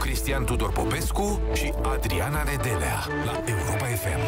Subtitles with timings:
[0.00, 4.20] Cristian Tudor Popescu și Adriana Nedelea la Europa FM.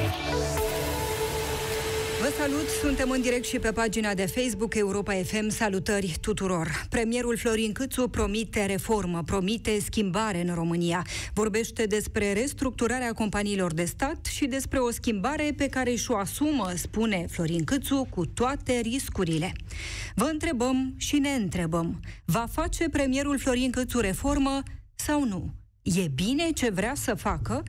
[2.21, 5.49] Vă salut, suntem în direct și pe pagina de Facebook Europa FM.
[5.49, 6.87] Salutări tuturor!
[6.89, 11.07] Premierul Florin Câțu promite reformă, promite schimbare în România.
[11.35, 17.27] Vorbește despre restructurarea companiilor de stat și despre o schimbare pe care și-o asumă, spune
[17.31, 19.53] Florin Câțu, cu toate riscurile.
[20.15, 22.01] Vă întrebăm și ne întrebăm.
[22.25, 24.63] Va face premierul Florin Câțu reformă
[24.95, 25.60] sau nu?
[25.97, 27.63] E bine ce vrea să facă?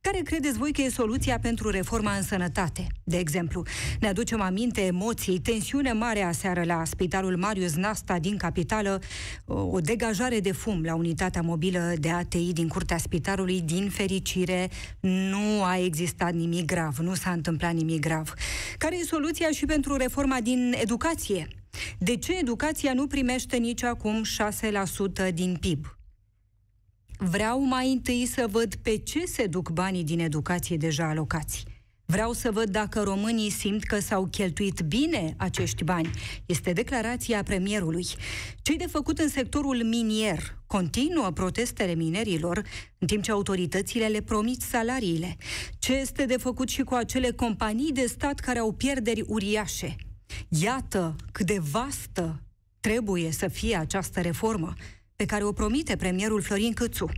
[0.00, 2.86] Care credeți voi că e soluția pentru reforma în sănătate?
[3.04, 3.62] De exemplu,
[4.00, 8.98] ne aducem aminte emoții, tensiune mare aseară la Spitalul Marius Nasta din capitală,
[9.44, 13.60] o degajare de fum la unitatea mobilă de ATI din curtea spitalului.
[13.60, 18.34] Din fericire, nu a existat nimic grav, nu s-a întâmplat nimic grav.
[18.78, 21.48] Care e soluția și pentru reforma din educație?
[21.98, 24.22] De ce educația nu primește nici acum
[25.28, 25.95] 6% din PIB?
[27.18, 31.64] Vreau mai întâi să văd pe ce se duc banii din educație deja alocați.
[32.08, 36.10] Vreau să văd dacă românii simt că s-au cheltuit bine acești bani.
[36.46, 38.06] Este declarația premierului.
[38.62, 42.62] Cei de făcut în sectorul minier continuă protestele minerilor,
[42.98, 45.36] în timp ce autoritățile le promit salariile.
[45.78, 49.96] Ce este de făcut și cu acele companii de stat care au pierderi uriașe?
[50.48, 52.42] Iată cât de vastă
[52.80, 54.74] trebuie să fie această reformă
[55.16, 57.08] pe care o promite premierul Florin Câțu.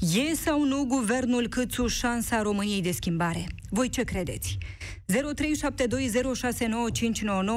[0.00, 3.46] E sau nu guvernul Câțu șansa României de schimbare?
[3.70, 4.58] Voi ce credeți?
[5.06, 5.14] 0372069599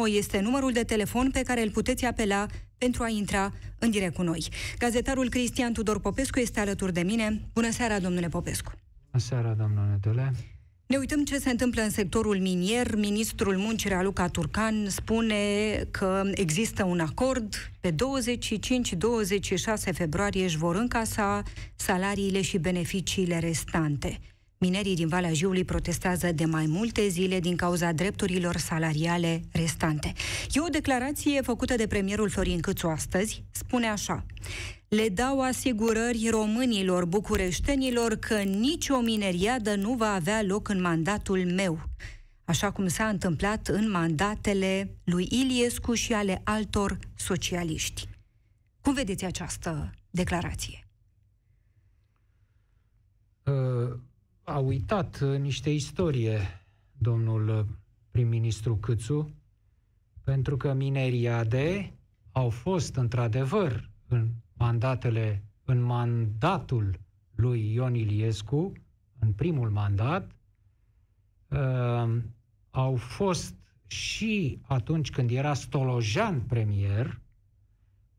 [0.08, 2.46] este numărul de telefon pe care îl puteți apela
[2.78, 4.48] pentru a intra în direct cu noi.
[4.78, 7.42] Gazetarul Cristian Tudor Popescu este alături de mine.
[7.54, 8.72] Bună seara, domnule Popescu!
[9.12, 10.34] Bună seara, domnule Nedele!
[10.92, 12.96] Ne uităm ce se întâmplă în sectorul minier.
[12.96, 15.36] Ministrul Muncii Raluca Turcan spune
[15.92, 17.54] că există un acord.
[17.80, 17.96] Pe 25-26
[19.94, 21.44] februarie își vor încasa
[21.76, 24.20] salariile și beneficiile restante.
[24.58, 30.14] Minerii din Valea Jiului protestează de mai multe zile din cauza drepturilor salariale restante.
[30.54, 33.44] E o declarație făcută de premierul Florin Câțu astăzi.
[33.52, 34.26] Spune așa
[34.96, 41.80] le dau asigurări românilor bucureștenilor că nicio mineriadă nu va avea loc în mandatul meu,
[42.44, 48.10] așa cum s-a întâmplat în mandatele lui Iliescu și ale altor socialiști.
[48.82, 50.88] Cum vedeți această declarație?
[53.44, 54.00] Uh,
[54.44, 56.66] a uitat niște istorie
[56.98, 57.68] domnul
[58.10, 59.36] prim-ministru Câțu,
[60.24, 61.94] pentru că mineriade
[62.32, 64.30] au fost într-adevăr în
[64.62, 67.00] mandatele, în mandatul
[67.36, 68.72] lui Ion Iliescu,
[69.20, 70.32] în primul mandat,
[71.48, 72.18] uh,
[72.72, 73.56] au fost
[73.88, 77.22] și atunci când era Stolojan premier,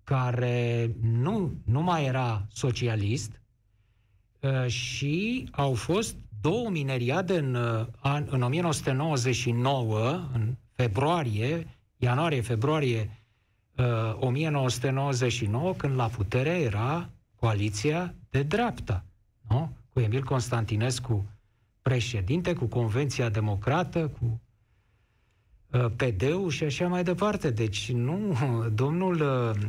[0.05, 3.43] care nu, nu mai era socialist,
[4.41, 7.87] uh, și au fost două mineriade în, uh,
[8.31, 11.67] în 1999, în februarie,
[11.97, 13.22] ianuarie-februarie
[13.77, 19.05] 1999, uh, când la putere era coaliția de dreapta,
[19.49, 19.73] nu?
[19.93, 21.27] cu Emil Constantinescu
[21.83, 24.41] președinte, cu Convenția Democrată, cu
[25.71, 27.51] uh, PD-ul și așa mai departe.
[27.51, 28.37] Deci nu,
[28.75, 29.63] domnul, uh,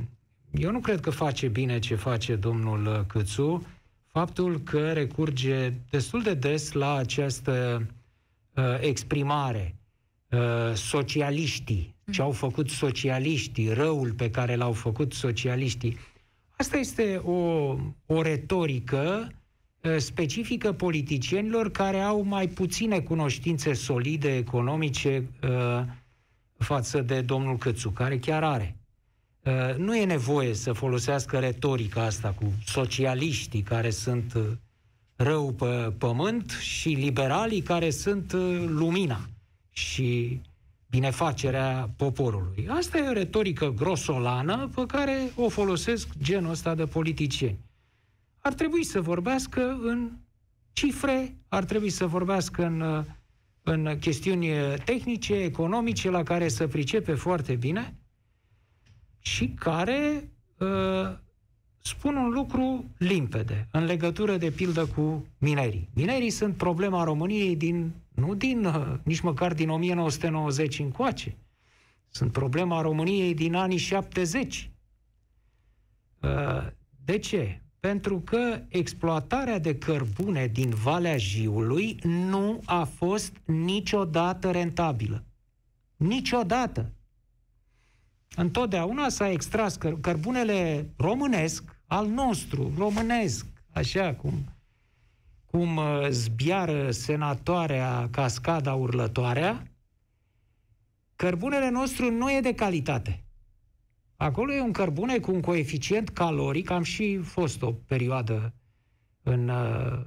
[0.52, 3.66] eu nu cred că face bine ce face domnul Câțu,
[4.08, 7.86] faptul că recurge destul de des la această
[8.56, 9.76] uh, exprimare
[10.30, 15.98] uh, socialiștii, ce au făcut socialiștii, răul pe care l-au făcut socialiștii.
[16.58, 17.76] Asta este o,
[18.06, 19.32] o retorică
[19.82, 25.84] uh, specifică politicienilor care au mai puține cunoștințe solide economice uh,
[26.58, 28.76] față de domnul Cățu, care chiar are.
[29.44, 34.44] Uh, nu e nevoie să folosească retorica asta cu socialiștii care sunt uh,
[35.16, 39.30] rău pe pământ și liberalii care sunt uh, lumina.
[39.72, 40.40] Și
[40.94, 42.68] binefacerea poporului.
[42.70, 47.60] Asta e o retorică grosolană pe care o folosesc genul ăsta de politicieni.
[48.40, 50.12] Ar trebui să vorbească în
[50.72, 53.06] cifre, ar trebui să vorbească în,
[53.64, 54.48] în chestiuni
[54.86, 57.96] tehnice, economice, la care să pricepe foarte bine
[59.20, 60.68] și care uh,
[61.86, 65.90] spun un lucru limpede, în legătură de pildă cu minerii.
[65.94, 71.36] Minerii sunt problema României din nu din, uh, nici măcar din 1990 încoace.
[72.10, 74.72] Sunt problema României din anii 70.
[76.20, 76.30] Uh,
[77.06, 77.62] de ce?
[77.80, 85.24] Pentru că exploatarea de cărbune din Valea Jiului nu a fost niciodată rentabilă.
[85.96, 86.92] Niciodată.
[88.36, 94.34] Întotdeauna s-a extras căr- cărbunele românesc, al nostru, românesc, așa cum,
[95.46, 99.68] cum uh, zbiară senatoarea cascada urlătoarea,
[101.16, 103.24] cărbunele nostru nu e de calitate.
[104.16, 108.54] Acolo e un cărbune cu un coeficient caloric, am și fost o perioadă
[109.24, 110.00] în, uh,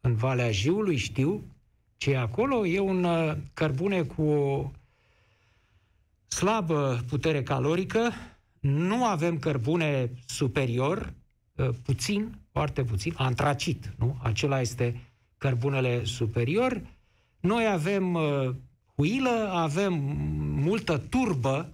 [0.00, 1.44] în Valea Jiului, știu
[1.96, 2.66] ce e acolo.
[2.66, 4.70] E un uh, cărbune cu o
[6.26, 8.10] slabă putere calorică,
[8.62, 11.14] nu avem cărbune superior,
[11.56, 14.16] uh, puțin, foarte puțin, antracit, nu?
[14.22, 15.00] Acela este
[15.38, 16.80] cărbunele superior.
[17.40, 18.18] Noi avem
[18.96, 19.92] huilă, avem
[20.54, 21.72] multă turbă,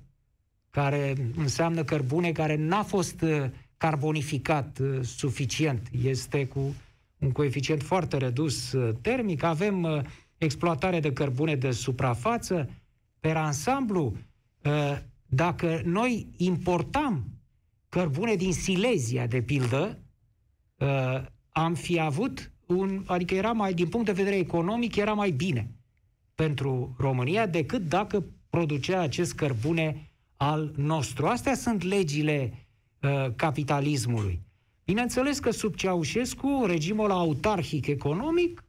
[0.71, 3.45] care înseamnă cărbune care n-a fost uh,
[3.77, 5.89] carbonificat uh, suficient.
[6.03, 6.75] Este cu
[7.19, 9.43] un coeficient foarte redus uh, termic.
[9.43, 10.07] Avem
[10.37, 12.71] exploatare de cărbune de suprafață.
[13.21, 14.17] Per ansamblu,
[15.29, 17.25] dacă noi importam
[17.89, 19.99] cărbune din Silezia, de pildă,
[21.49, 25.71] am fi avut un, adică era mai, din punct de vedere economic, era mai bine
[26.35, 31.27] pentru România decât dacă producea acest cărbune al nostru.
[31.27, 32.67] Astea sunt legile
[33.03, 34.41] uh, capitalismului.
[34.85, 38.65] Bineînțeles că sub Ceaușescu, regimul autarhic economic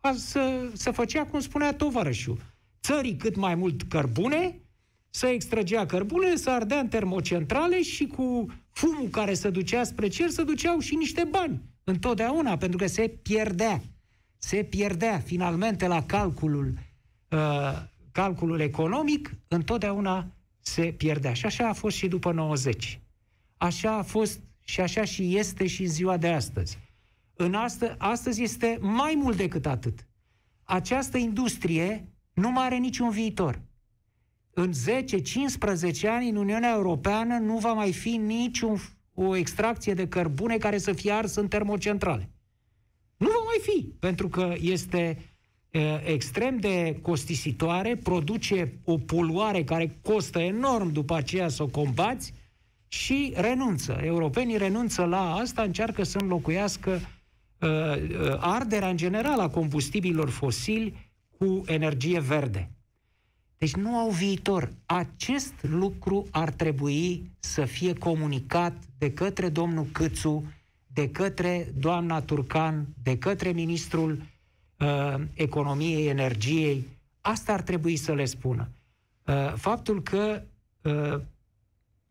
[0.00, 2.38] a, să, să făcea, cum spunea tovarășul,
[2.82, 4.60] țării cât mai mult cărbune,
[5.14, 10.28] să extragea cărbune, să ardea în termocentrale și cu fumul care se ducea spre cer,
[10.28, 11.60] să duceau și niște bani.
[11.84, 13.80] Întotdeauna, pentru că se pierdea.
[14.38, 16.78] Se pierdea finalmente la calculul,
[17.28, 17.82] uh,
[18.12, 20.26] calculul economic, întotdeauna
[20.60, 21.32] se pierdea.
[21.32, 23.00] Și așa a fost și după 90.
[23.56, 26.78] Așa a fost și așa și este și ziua de astăzi.
[27.36, 30.06] În astă, astăzi este mai mult decât atât.
[30.62, 33.60] Această industrie nu mai are niciun viitor.
[34.54, 38.76] În 10-15 ani în Uniunea Europeană nu va mai fi niciun
[39.14, 42.30] o extracție de cărbune care să fie ars în termocentrale.
[43.16, 45.32] Nu va mai fi, pentru că este
[46.04, 52.32] extrem de costisitoare, produce o poluare care costă enorm după aceea să o combați
[52.88, 54.00] și renunță.
[54.02, 57.68] Europenii renunță la asta, încearcă să înlocuiască uh,
[58.38, 62.70] arderea în general a combustibilor fosili cu energie verde.
[63.62, 64.72] Deci nu au viitor.
[64.86, 70.52] Acest lucru ar trebui să fie comunicat de către domnul Câțu,
[70.86, 74.22] de către doamna Turcan, de către ministrul
[74.78, 76.88] uh, economiei, energiei.
[77.20, 78.68] Asta ar trebui să le spună.
[79.26, 80.42] Uh, faptul că
[80.82, 81.20] uh,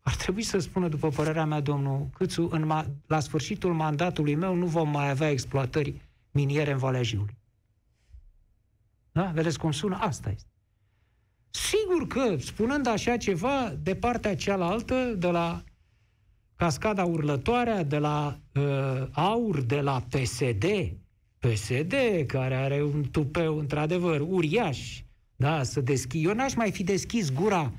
[0.00, 4.54] ar trebui să spună, după părerea mea, domnul Câțu, în ma- la sfârșitul mandatului meu
[4.54, 5.94] nu vom mai avea exploatări
[6.30, 7.36] miniere în Valea Jiului.
[9.12, 9.24] Da?
[9.24, 9.96] Vedeți cum sună?
[10.00, 10.51] Asta este.
[11.52, 15.62] Sigur că, spunând așa ceva, de partea cealaltă, de la
[16.56, 18.62] cascada urlătoarea, de la uh,
[19.10, 20.64] AUR, de la PSD,
[21.38, 21.94] PSD,
[22.26, 25.02] care are un tupeu, într-adevăr, uriaș,
[25.36, 26.26] da, să deschid.
[26.26, 27.72] Eu n-aș mai fi deschis gura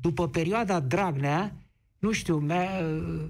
[0.00, 1.54] după perioada Dragnea,
[1.98, 2.46] nu știu,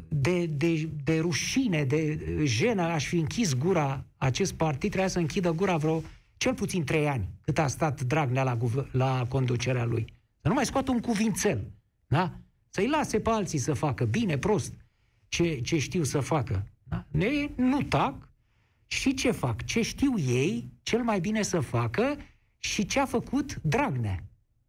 [0.08, 4.90] de, de, de rușine, de jenă, aș fi închis gura, acest partid.
[4.90, 6.02] Trebuia să închidă gura vreo
[6.40, 8.58] cel puțin trei ani, cât a stat Dragnea la,
[8.92, 10.04] la conducerea lui.
[10.40, 11.70] Să nu mai scoată un cuvințel,
[12.06, 12.32] da?
[12.68, 14.74] Să-i lase pe alții să facă bine, prost,
[15.28, 16.66] ce, ce știu să facă.
[16.82, 17.06] Da?
[17.10, 18.28] Ne, nu tac,
[18.86, 22.16] și ce fac, ce știu ei cel mai bine să facă
[22.58, 24.24] și ce a făcut Dragnea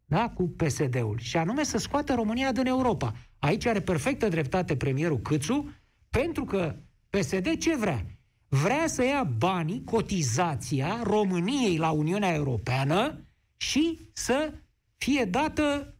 [0.05, 0.29] da?
[0.29, 1.17] cu PSD-ul.
[1.19, 3.15] Și anume să scoată România din Europa.
[3.39, 5.73] Aici are perfectă dreptate premierul Câțu,
[6.09, 6.75] pentru că
[7.09, 8.05] PSD ce vrea?
[8.53, 13.25] Vrea să ia banii, cotizația României la Uniunea Europeană
[13.57, 14.53] și să
[14.97, 15.93] fie dată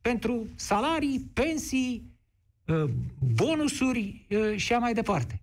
[0.00, 2.10] pentru salarii, pensii,
[2.68, 2.88] ă,
[3.34, 5.40] bonusuri ă, și a mai departe.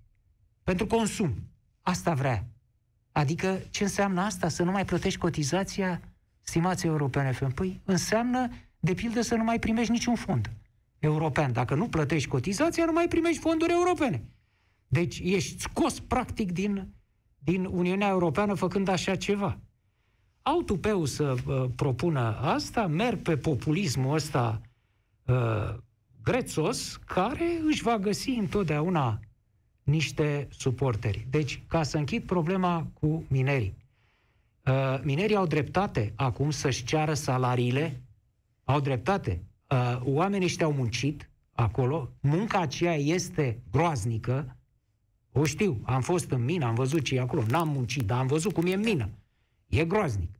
[0.63, 1.33] Pentru consum.
[1.81, 2.45] Asta vrea.
[3.11, 4.47] Adică ce înseamnă asta?
[4.47, 6.01] Să nu mai plătești cotizația,
[6.41, 7.37] stimați europene?
[7.55, 10.51] Păi înseamnă, de pildă, să nu mai primești niciun fond
[10.99, 11.53] european.
[11.53, 14.23] Dacă nu plătești cotizația, nu mai primești fonduri europene.
[14.87, 16.93] Deci ești scos practic din,
[17.37, 19.59] din Uniunea Europeană făcând așa ceva.
[20.41, 24.61] Au tupeu să uh, propună asta, merg pe populismul ăsta
[25.25, 25.75] uh,
[26.23, 29.19] grețos, care își va găsi întotdeauna
[29.83, 31.27] niște suporteri.
[31.29, 33.75] Deci, ca să închid problema cu minerii.
[34.65, 38.01] Uh, minerii au dreptate acum să-și ceară salariile,
[38.63, 39.43] au dreptate.
[39.69, 44.56] Uh, oamenii ăștia au muncit acolo, munca aceea este groaznică,
[45.39, 48.27] o știu, am fost în mină, am văzut ce e acolo, n-am muncit, dar am
[48.27, 49.09] văzut cum e în mină.
[49.67, 50.39] E groaznic.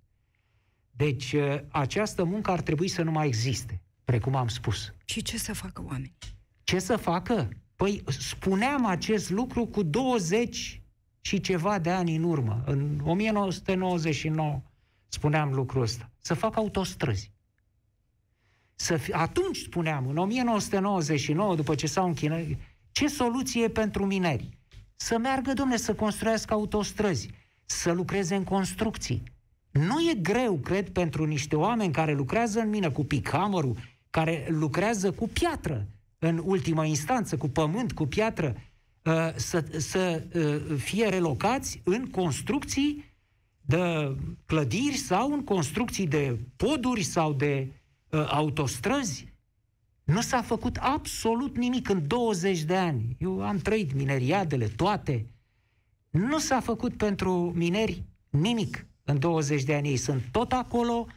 [0.91, 4.93] Deci, uh, această muncă ar trebui să nu mai existe, precum am spus.
[5.05, 6.15] Și ce să facă oamenii?
[6.63, 7.49] Ce să facă?
[7.75, 10.81] Păi spuneam acest lucru cu 20
[11.21, 12.63] și ceva de ani în urmă.
[12.65, 14.61] În 1999
[15.07, 16.11] spuneam lucrul ăsta.
[16.17, 17.31] Să fac autostrăzi.
[18.75, 19.11] Să fi...
[19.11, 22.41] Atunci spuneam, în 1999, după ce s-au închinat,
[22.91, 24.57] ce soluție pentru mineri?
[24.99, 27.29] Să meargă, domne, să construiască autostrăzi,
[27.65, 29.23] să lucreze în construcții.
[29.71, 33.77] Nu e greu, cred, pentru niște oameni care lucrează în mină cu picamărul,
[34.09, 35.87] care lucrează cu piatră,
[36.19, 38.55] în ultimă instanță, cu pământ, cu piatră,
[39.03, 43.03] uh, să, să uh, fie relocați în construcții
[43.61, 47.71] de clădiri sau în construcții de poduri sau de
[48.09, 49.35] uh, autostrăzi.
[50.07, 53.15] Nu s-a făcut absolut nimic în 20 de ani.
[53.19, 55.29] Eu am trăit mineriadele toate.
[56.09, 59.87] Nu s-a făcut pentru mineri nimic în 20 de ani.
[59.87, 61.07] Ei sunt tot acolo,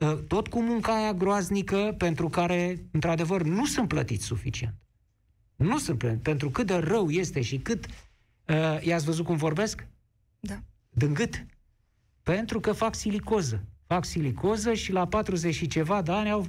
[0.00, 4.74] ă, tot cu munca aia groaznică pentru care, într-adevăr, nu sunt plătiți suficient.
[5.56, 6.22] Nu sunt plătiți.
[6.22, 7.86] Pentru cât de rău este și cât...
[7.86, 9.86] Uh, i-ați văzut cum vorbesc?
[10.40, 10.62] Da.
[10.90, 11.46] Din gât.
[12.22, 13.64] Pentru că fac silicoză.
[13.86, 16.46] Fac silicoză și la 40 și ceva de ani au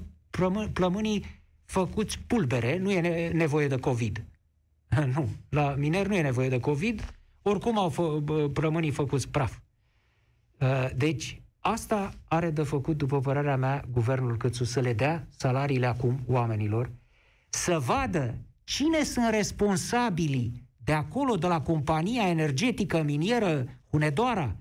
[0.74, 1.39] plămânii
[1.70, 4.24] făcuți pulbere, nu e nevoie de COVID.
[5.14, 8.04] Nu, la miner nu e nevoie de COVID, oricum au fă,
[8.54, 9.58] plămânii făcuți praf.
[10.60, 15.86] Uh, deci, asta are de făcut, după părerea mea, guvernul Cățu, să le dea salariile
[15.86, 16.92] acum oamenilor,
[17.50, 24.56] să vadă cine sunt responsabilii de acolo, de la compania energetică minieră Hunedoara,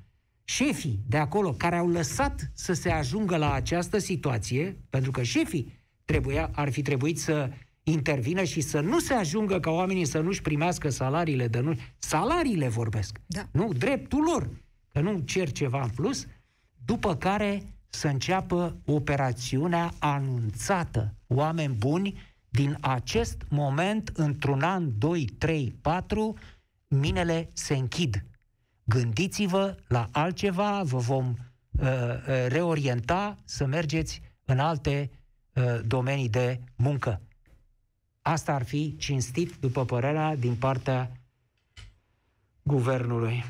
[0.45, 5.78] șefii de acolo care au lăsat să se ajungă la această situație, pentru că șefii
[6.09, 7.51] trebuia, ar fi trebuit să
[7.83, 11.79] intervină și să nu se ajungă ca oamenii să nu-și primească salariile de nu...
[11.99, 13.21] Salariile vorbesc.
[13.27, 13.49] Da.
[13.51, 14.51] Nu, dreptul lor.
[14.93, 16.27] Că nu cer ceva în plus.
[16.85, 21.15] După care să înceapă operațiunea anunțată.
[21.27, 26.35] Oameni buni, din acest moment, într-un an, 2, 3, 4,
[26.89, 28.25] minele se închid.
[28.85, 31.35] Gândiți-vă la altceva, vă vom
[31.71, 35.18] uh, uh reorienta să mergeți în alte Uh,
[35.87, 37.21] domenii de muncă.
[38.23, 41.13] Asta ar fi cinstit, după părerea, din partea
[42.63, 43.45] guvernului.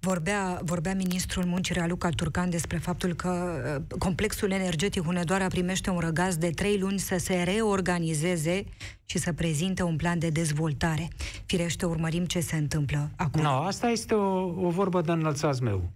[0.00, 5.98] Vorbea, vorbea ministrul muncii Raluca Turcan despre faptul că uh, complexul energetic Hunedoara primește un
[5.98, 8.64] răgaz de trei luni să se reorganizeze
[9.04, 11.08] și să prezinte un plan de dezvoltare.
[11.46, 13.42] Firește, urmărim ce se întâmplă acum.
[13.42, 15.90] Nu, no, asta este o, o vorbă de înălțați meu.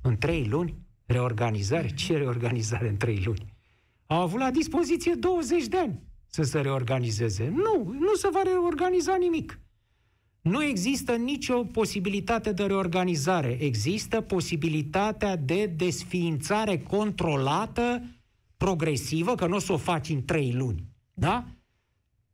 [0.00, 0.74] În trei luni?
[1.06, 1.88] Reorganizare?
[1.88, 3.53] Ce reorganizare în trei luni?
[4.06, 6.02] Au avut la dispoziție 20 de ani
[6.34, 7.52] să se reorganizeze.
[7.54, 9.58] Nu, nu se va reorganiza nimic.
[10.40, 13.56] Nu există nicio posibilitate de reorganizare.
[13.60, 18.02] Există posibilitatea de desființare controlată,
[18.56, 20.84] progresivă, că nu o să o faci în trei luni.
[21.14, 21.44] Da?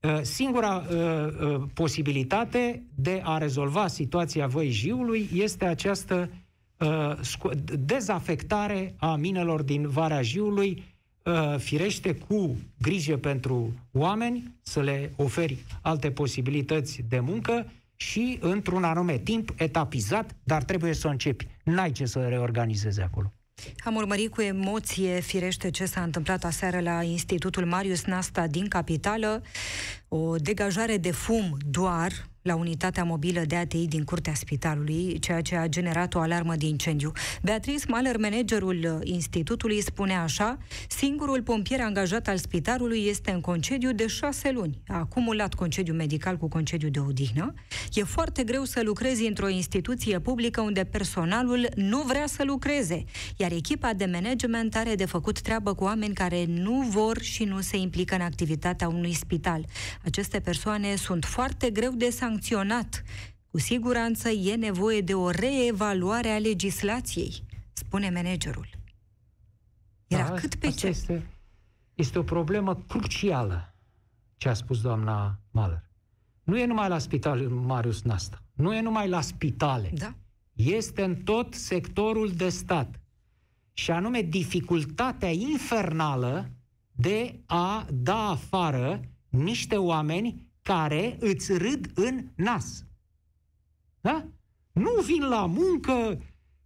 [0.00, 6.30] Uh, singura uh, uh, posibilitate de a rezolva situația Văijiului este această
[6.78, 10.89] uh, dezafectare a minelor din Varea Jiului, Uh,
[11.58, 19.18] firește cu grijă pentru oameni, să le oferi alte posibilități de muncă și într-un anume
[19.18, 21.46] timp etapizat, dar trebuie să o începi.
[21.64, 23.32] N-ai ce să reorganizezi acolo.
[23.84, 29.42] Am urmărit cu emoție, firește, ce s-a întâmplat aseară la Institutul Marius Nasta din capitală.
[30.12, 35.56] O degajare de fum doar la unitatea mobilă de ATI din curtea spitalului, ceea ce
[35.56, 37.12] a generat o alarmă de incendiu.
[37.42, 44.06] Beatrice Mahler, managerul institutului, spune așa, singurul pompier angajat al spitalului este în concediu de
[44.06, 44.82] șase luni.
[44.86, 47.54] A acumulat concediu medical cu concediu de odihnă.
[47.92, 53.04] E foarte greu să lucrezi într-o instituție publică unde personalul nu vrea să lucreze,
[53.36, 57.60] iar echipa de management are de făcut treabă cu oameni care nu vor și nu
[57.60, 59.64] se implică în activitatea unui spital.
[60.04, 63.02] Aceste persoane sunt foarte greu de să sancționat.
[63.50, 68.68] Cu siguranță e nevoie de o reevaluare a legislației, spune managerul.
[70.06, 70.86] Era da, cât pe ce?
[70.86, 71.26] Este,
[71.94, 73.74] este o problemă crucială,
[74.36, 75.90] ce a spus doamna Mahler.
[76.42, 78.42] Nu e numai la spital Marius Nasta.
[78.52, 79.90] Nu e numai la spitale.
[79.94, 80.14] Da.
[80.52, 83.00] Este în tot sectorul de stat.
[83.72, 86.50] Și anume dificultatea infernală
[86.92, 92.84] de a da afară niște oameni care îți râd în nas.
[94.00, 94.26] Da?
[94.72, 96.22] Nu vin la muncă,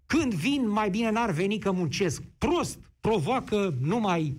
[0.07, 2.23] când vin, mai bine n-ar veni că muncesc.
[2.39, 4.37] Prost, provoacă numai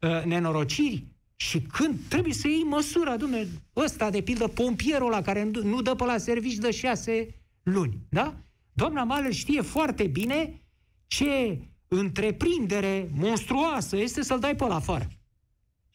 [0.00, 1.04] uh, nenorociri
[1.36, 5.94] și când trebuie să iei măsura, dumne, ăsta, de pildă, pompierul ăla care nu dă
[5.94, 8.34] pe la servici de șase luni, da?
[8.72, 10.62] Doamna Mală știe foarte bine
[11.06, 15.08] ce întreprindere monstruoasă este să-l dai pe la afară.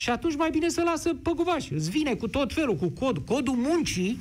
[0.02, 1.70] Și atunci mai bine să lasă pe guvaș.
[1.70, 3.18] Îți vine cu tot felul, cu cod.
[3.18, 4.20] Codul muncii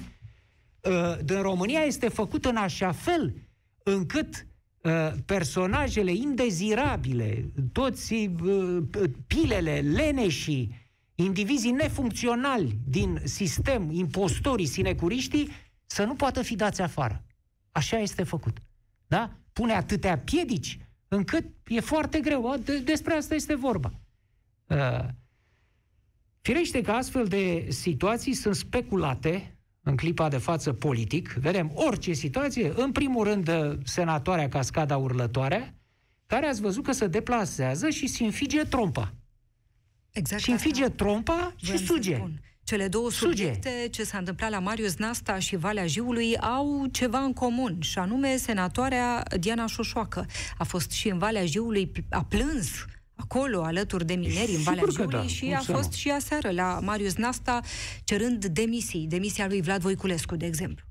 [0.81, 3.35] uh, din România este făcut în așa fel
[3.83, 4.47] încât
[4.83, 8.83] uh, personajele indezirabile, toți uh,
[9.27, 10.75] pilele, leneșii,
[11.15, 15.51] indivizii nefuncționali din sistem, impostorii, sinecuriștii,
[15.87, 17.25] să nu poată fi dați afară.
[17.71, 18.57] Așa este făcut.
[19.07, 19.31] Da?
[19.53, 22.57] Pune atâtea piedici încât e foarte greu.
[22.65, 23.93] De, despre asta este vorba.
[24.67, 25.09] Uh,
[26.53, 31.33] firește că astfel de situații sunt speculate în clipa de față politic.
[31.33, 32.73] Vedem orice situație.
[32.77, 33.51] În primul rând,
[33.85, 35.75] senatoarea Cascada Urlătoarea,
[36.27, 39.15] care ați văzut că se deplasează și se înfige trompa.
[40.11, 40.43] Exact.
[40.43, 42.23] Și înfige trompa și suge.
[42.63, 43.89] Cele două subiecte, Suge.
[43.89, 48.37] ce s-a întâmplat la Marius Nasta și Valea Jiului, au ceva în comun, și anume
[48.37, 50.27] senatoarea Diana Șoșoacă.
[50.59, 52.85] A fost și în Valea Jiului, a plâns
[53.19, 57.15] acolo, alături de mineri, în Valea Jiului, da, și a fost și aseară la Marius
[57.15, 57.61] Nasta,
[58.05, 60.85] cerând demisii, demisia lui Vlad Voiculescu, de exemplu.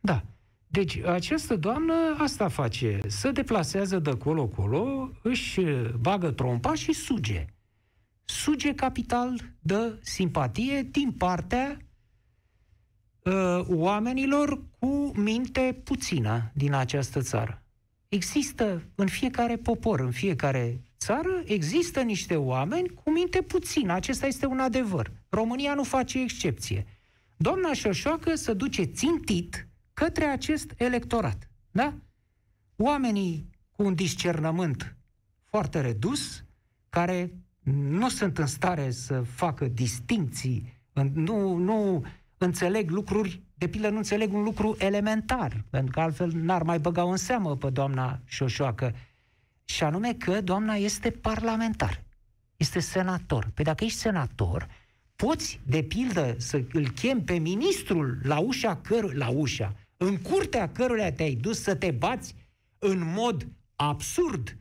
[0.00, 0.24] Da.
[0.66, 5.60] Deci, această doamnă asta face, se deplasează de colo-colo, își
[6.00, 7.46] bagă trompa și suge
[8.32, 11.78] suge capital de simpatie din partea
[13.22, 17.62] uh, oamenilor cu minte puțină din această țară.
[18.08, 23.92] Există în fiecare popor, în fiecare țară, există niște oameni cu minte puțină.
[23.92, 25.10] Acesta este un adevăr.
[25.28, 26.86] România nu face excepție.
[27.36, 31.50] Doamna Șoșoacă se duce țintit către acest electorat.
[31.70, 31.94] Da?
[32.76, 34.96] Oamenii cu un discernământ
[35.44, 36.44] foarte redus,
[36.88, 37.32] care
[37.98, 40.80] nu sunt în stare să facă distinții,
[41.12, 42.04] nu, nu
[42.38, 47.02] înțeleg lucruri, de pildă nu înțeleg un lucru elementar, pentru că altfel n-ar mai băga
[47.02, 48.94] în seamă pe doamna Șoșoacă,
[49.64, 52.04] și anume că doamna este parlamentar,
[52.56, 53.50] este senator.
[53.54, 54.68] Păi dacă ești senator,
[55.16, 60.72] poți, de pildă, să îl chem pe ministrul la ușa căr- la ușa, în curtea
[60.72, 62.34] căruia te-ai dus să te bați
[62.78, 63.46] în mod
[63.76, 64.56] absurd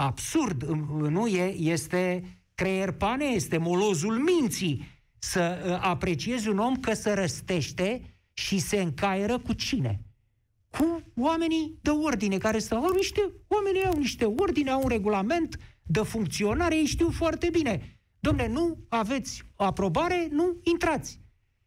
[0.00, 0.62] absurd,
[1.08, 2.24] nu e, este
[2.54, 8.00] creier pane, este molozul minții să uh, apreciezi un om că se răstește
[8.32, 10.00] și se încaieră cu cine?
[10.70, 12.84] Cu oamenii de ordine care stau.
[12.84, 18.00] Au niște, oamenii au niște ordine, au un regulament de funcționare, ei știu foarte bine.
[18.20, 21.20] Domne, nu aveți aprobare, nu intrați.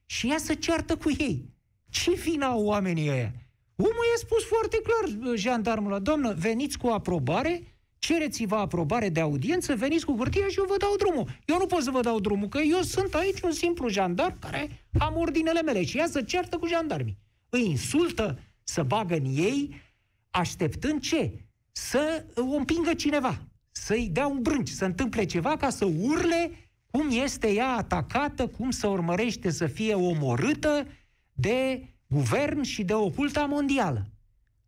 [0.06, 1.50] Și ea să ceartă cu ei.
[1.90, 3.34] Ce vina au oamenii ăia?
[3.76, 10.06] Omul i-a spus foarte clar jandarmul domnă, veniți cu aprobare, cereți-vă aprobare de audiență, veniți
[10.06, 11.28] cu hârtia și eu vă dau drumul.
[11.46, 14.86] Eu nu pot să vă dau drumul, că eu sunt aici un simplu jandar care
[15.00, 17.18] am ordinele mele și ea să ceartă cu jandarmii.
[17.50, 19.82] Îi insultă, să bagă în ei,
[20.30, 21.46] așteptând ce?
[21.72, 26.52] Să o împingă cineva, să-i dea un brânci, să întâmple ceva ca să urle
[26.92, 30.88] cum este ea atacată, cum să urmărește să fie omorâtă
[31.34, 34.08] de guvern și de oculta mondială.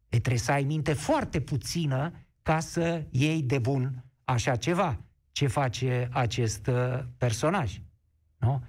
[0.10, 5.00] E trebuie să ai minte foarte puțină ca să iei de bun așa ceva
[5.32, 7.82] ce face acest uh, personaj.
[8.38, 8.64] Nu?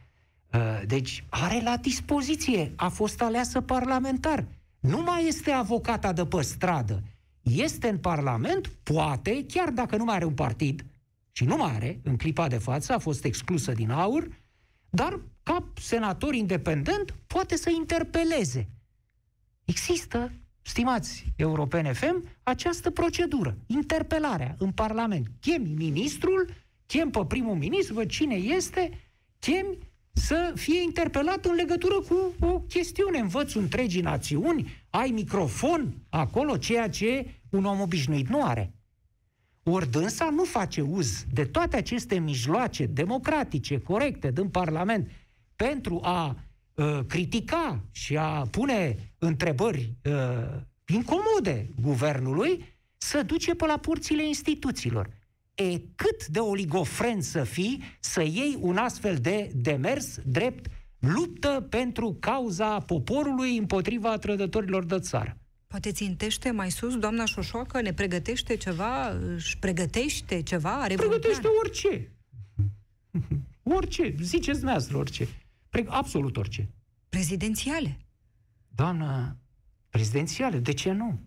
[0.52, 4.44] Uh, deci are la dispoziție, a fost aleasă parlamentar.
[4.86, 7.02] Nu mai este avocata de pe stradă.
[7.42, 10.84] Este în Parlament, poate, chiar dacă nu mai are un partid,
[11.32, 14.28] și nu mai are, în clipa de față, a fost exclusă din aur,
[14.90, 18.68] dar ca senator independent poate să interpeleze.
[19.64, 25.26] Există stimați europene FM, această procedură, interpelarea în Parlament.
[25.40, 26.50] Chemi ministrul,
[26.86, 28.90] chem pe primul ministru, văd cine este,
[29.38, 29.78] chemi
[30.14, 33.18] să fie interpelat în legătură cu o chestiune.
[33.18, 38.74] Învăț întregii națiuni, ai microfon acolo, ceea ce un om obișnuit nu are.
[39.62, 45.10] Ori dânsa nu face uz de toate aceste mijloace democratice, corecte, din Parlament,
[45.56, 46.36] pentru a
[46.74, 50.12] uh, critica și a pune întrebări uh,
[50.86, 52.64] incomode guvernului,
[52.96, 55.08] să duce pe la porțile instituțiilor.
[55.54, 60.66] E cât de oligofren să fii să iei un astfel de demers drept
[60.98, 65.38] luptă pentru cauza poporului împotriva trădătorilor de țară.
[65.66, 70.82] Poate țintește mai sus, doamna Șoșoacă, ne pregătește ceva, își pregătește ceva?
[70.82, 72.12] Are pregătește orice.
[73.76, 75.28] orice, ziceți dumneavoastră orice.
[75.70, 76.68] Pre- absolut orice.
[77.08, 77.98] Prezidențiale.
[78.68, 79.36] Doamna,
[79.88, 81.20] prezidențiale, de ce nu?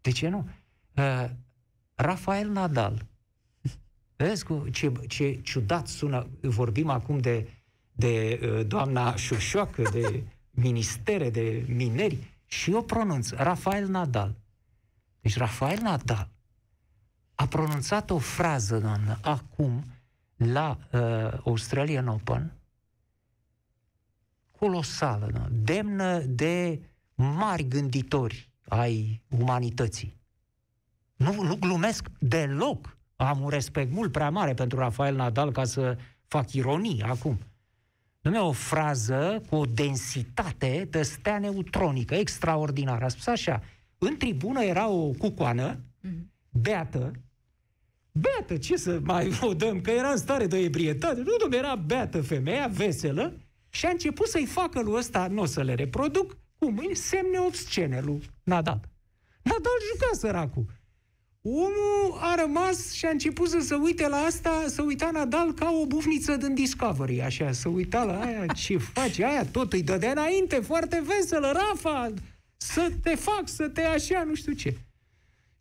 [0.00, 0.48] De ce nu?
[0.96, 1.24] Uh,
[1.94, 3.09] Rafael Nadal.
[4.20, 7.48] Vezi cu ce, ce ciudat sună, vorbim acum de,
[7.92, 14.34] de uh, doamna Șușoacă, de ministere, de mineri, și eu pronunț Rafael Nadal.
[15.20, 16.28] Deci Rafael Nadal
[17.34, 19.84] a pronunțat o frază, doamnă, acum
[20.36, 21.00] la uh,
[21.44, 22.52] Australian Open,
[24.58, 25.48] colosală, da?
[25.50, 26.80] demnă de
[27.14, 30.16] mari gânditori ai umanității.
[31.16, 32.98] Nu, nu glumesc deloc.
[33.20, 37.38] Am un respect mult prea mare pentru Rafael Nadal ca să fac ironii acum.
[38.20, 43.04] Nu o frază cu o densitate de stea neutronică, extraordinară.
[43.04, 43.62] A spus așa,
[43.98, 46.22] în tribună era o cucoană, mm-hmm.
[46.48, 47.12] beată,
[48.12, 51.74] beată, ce să mai o dăm, că era în stare de ebrietate, nu, nu, era
[51.74, 53.32] beată femeia, veselă,
[53.68, 57.38] și a început să-i facă lui ăsta, nu o să le reproduc, cu mâini semne
[57.38, 58.80] obscene lui Nadal.
[59.42, 60.64] Nadal juca săracul.
[61.42, 65.70] Omul a rămas și a început să se uite la asta, să uita Nadal ca
[65.82, 70.10] o bufniță din Discovery, așa, să uita la aia, ce face, aia tot îi dădea
[70.10, 72.12] înainte, foarte veselă, Rafa,
[72.56, 74.76] să te fac, să te așa, nu știu ce.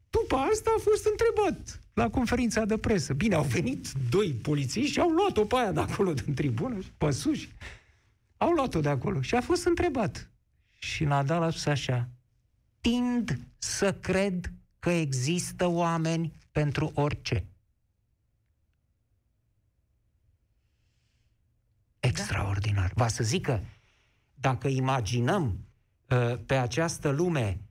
[0.10, 3.14] După asta a fost întrebat la conferința de presă.
[3.14, 7.50] Bine, au venit doi polițiști și au luat-o pe aia de acolo, din tribună, păsuși.
[8.38, 10.30] Au luat-o de acolo și a fost întrebat.
[10.78, 12.10] Și Nadal a spus așa,
[12.82, 17.46] tind să cred că există oameni pentru orice.
[22.00, 22.92] Extraordinar.
[22.96, 23.60] Va să zic că
[24.34, 25.60] dacă imaginăm
[26.10, 27.62] uh, pe această lume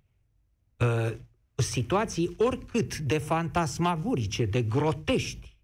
[0.76, 1.16] uh,
[1.54, 5.56] situații oricât de fantasmagorice, de grotești,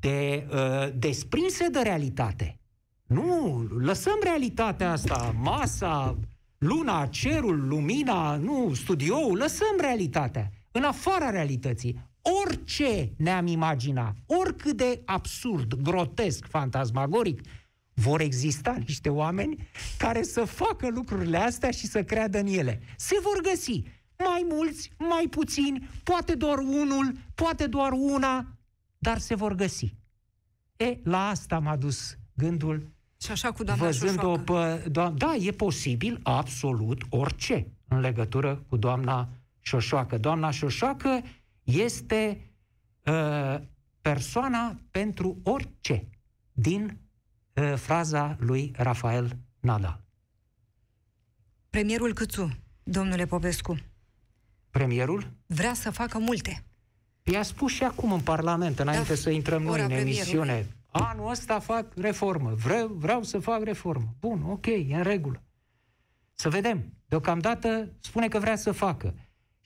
[0.00, 2.58] de uh, desprinse de realitate,
[3.06, 6.18] nu, lăsăm realitatea asta, masa,
[6.58, 12.12] luna, cerul, lumina, nu, studioul, lăsăm realitatea în afara realității.
[12.46, 17.40] Orice ne-am imagina, oricât de absurd, grotesc, fantasmagoric,
[17.94, 22.80] vor exista niște oameni care să facă lucrurile astea și să creadă în ele.
[22.96, 23.82] Se vor găsi
[24.18, 28.46] mai mulți, mai puțini, poate doar unul, poate doar una,
[28.98, 29.94] dar se vor găsi.
[30.76, 34.82] E, la asta m-a dus gândul și așa cu doamna văzând-o pe...
[34.88, 39.28] Do- da, e posibil absolut orice în legătură cu doamna
[39.66, 40.18] Șoșoacă.
[40.18, 41.22] Doamna Șoșoacă
[41.62, 42.50] este
[43.04, 43.60] uh,
[44.00, 46.08] persoana pentru orice
[46.52, 46.98] din
[47.54, 50.04] uh, fraza lui Rafael Nadal.
[51.70, 53.76] Premierul Câțu, domnule Popescu.
[54.70, 55.32] Premierul?
[55.46, 56.64] Vrea să facă multe.
[57.22, 60.66] I-a spus și acum în Parlament, înainte da, să intrăm noi în emisiune.
[60.90, 62.50] Anul ăsta fac reformă.
[62.54, 64.14] Vreau, vreau să fac reformă.
[64.20, 65.42] Bun, ok, e în regulă.
[66.32, 66.92] Să vedem.
[67.06, 69.14] Deocamdată spune că vrea să facă.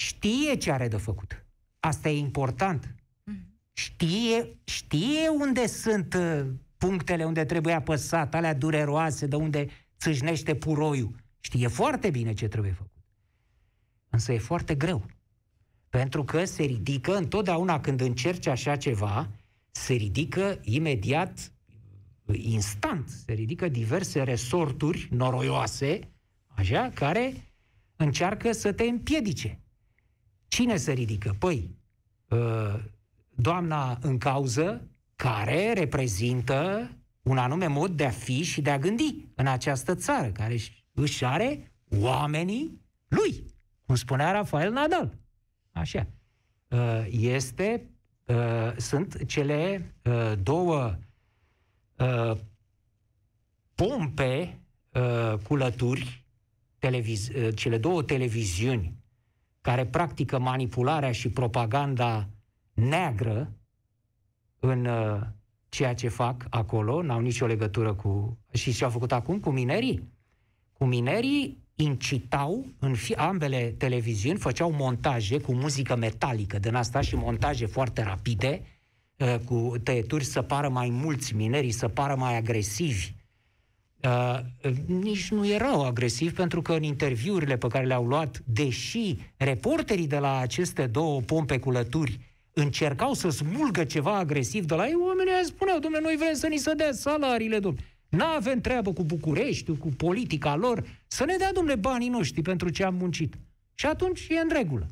[0.01, 1.47] Știe ce are de făcut.
[1.81, 2.95] Asta e important.
[3.73, 9.67] Știe, știe unde sunt uh, punctele unde trebuie apăsat, alea dureroase, de unde
[9.99, 11.15] țâșnește puroiul.
[11.41, 13.03] Știe foarte bine ce trebuie făcut.
[14.09, 15.07] Însă e foarte greu.
[15.89, 19.31] Pentru că se ridică întotdeauna când încerci așa ceva,
[19.71, 21.53] se ridică imediat,
[22.33, 26.01] instant, se ridică diverse resorturi noroioase,
[26.47, 27.53] așa, care
[27.97, 29.61] încearcă să te împiedice.
[30.49, 31.37] Cine se ridică?
[31.39, 31.77] Păi,
[32.31, 32.81] ă,
[33.35, 36.91] doamna în cauză, care reprezintă
[37.23, 40.57] un anume mod de a fi și de a gândi în această țară, care
[40.93, 43.45] își are oamenii lui,
[43.87, 45.19] cum spunea Rafael Nadal.
[45.73, 46.07] Așa.
[46.71, 47.91] Ă, este
[48.25, 50.99] uh, sunt cele uh, două
[51.97, 52.37] uh,
[53.75, 54.61] pompe
[54.93, 56.25] uh, cu lături,
[56.79, 58.98] televiz- uh, cele două televiziuni
[59.61, 62.29] care practică manipularea și propaganda
[62.75, 63.53] neagră
[64.61, 65.21] în uh,
[65.69, 68.39] ceea ce fac acolo, n-au nicio legătură cu...
[68.53, 70.13] Și ce au făcut acum cu minerii?
[70.73, 77.17] Cu minerii incitau în fi, ambele televiziuni, făceau montaje cu muzică metalică din asta și
[77.17, 78.63] montaje foarte rapide,
[79.17, 83.13] uh, cu tăieturi să pară mai mulți minerii, să pară mai agresivi.
[84.05, 84.39] Uh,
[84.87, 90.19] nici nu erau agresivi pentru că în interviurile pe care le-au luat, deși reporterii de
[90.19, 92.19] la aceste două pompe cu lături
[92.53, 96.57] încercau să smulgă ceva agresiv de la ei, oamenii spuneau, domnule, noi vrem să ni
[96.57, 97.85] se dea salariile, domnule.
[98.09, 102.69] Nu avem treabă cu București, cu politica lor, să ne dea, domnule, banii noștri pentru
[102.69, 103.35] ce am muncit.
[103.75, 104.87] Și atunci e în regulă.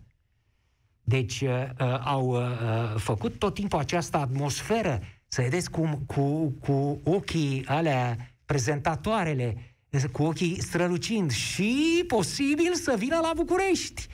[1.03, 1.49] Deci uh,
[1.81, 7.64] uh au uh, uh, făcut tot timpul această atmosferă, să vedeți cum, cu, cu ochii
[7.66, 9.76] alea, prezentatoarele,
[10.12, 14.06] cu ochii strălucind și posibil să vină la București.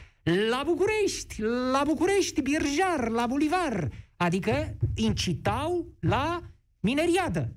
[0.50, 1.42] La București,
[1.72, 3.88] la București, Birjar, la Bolivar.
[4.16, 6.40] Adică incitau la
[6.80, 7.52] mineriadă.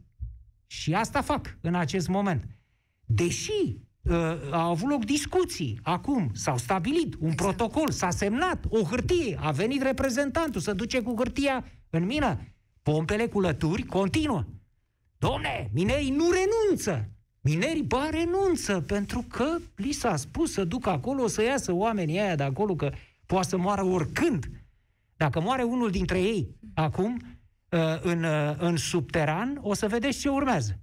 [0.68, 2.48] Și asta fac în acest moment.
[3.06, 4.14] Deși uh,
[4.52, 7.36] au avut loc discuții, acum s-au stabilit un exact.
[7.36, 12.40] protocol, s-a semnat o hârtie, a venit reprezentantul să duce cu hârtia în mină.
[12.82, 14.46] Pompele cu lături continuă.
[15.18, 17.10] Domne, minerii nu renunță.
[17.42, 22.36] Minerii ba renunță, pentru că li s-a spus să ducă acolo, să iasă oamenii aia
[22.36, 22.92] de acolo, că
[23.26, 24.46] poate să moară oricând.
[25.18, 27.22] Dacă moare unul dintre ei acum,
[27.70, 30.80] uh, în, uh, în subteran, o să vedeți ce urmează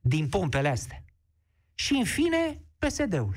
[0.00, 1.04] din pompele astea.
[1.74, 3.36] Și, în fine, PSD-ul.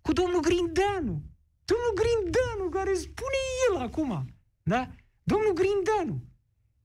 [0.00, 1.22] Cu domnul Grindeanu.
[1.64, 4.34] Domnul Grindeanu, care spune el acum.
[4.62, 4.90] Da?
[5.22, 6.22] Domnul Grindeanu,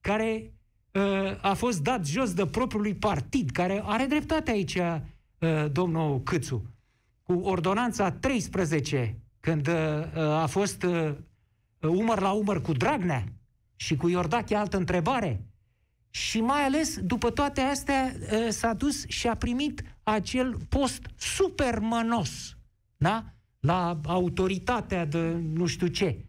[0.02, 0.55] care uh,
[1.42, 6.66] a fost dat jos de propriului partid, care are dreptate aici, uh, domnul Câțu,
[7.24, 9.74] cu ordonanța 13, când uh,
[10.18, 11.14] a fost uh,
[11.80, 13.24] umăr la umăr cu Dragnea
[13.76, 15.46] și cu Iordache altă întrebare,
[16.16, 18.16] și mai ales, după toate astea,
[18.48, 22.58] ă, s-a dus și a primit acel post super mănos,
[22.98, 23.24] da?
[23.60, 25.20] La autoritatea de
[25.54, 26.26] nu știu ce,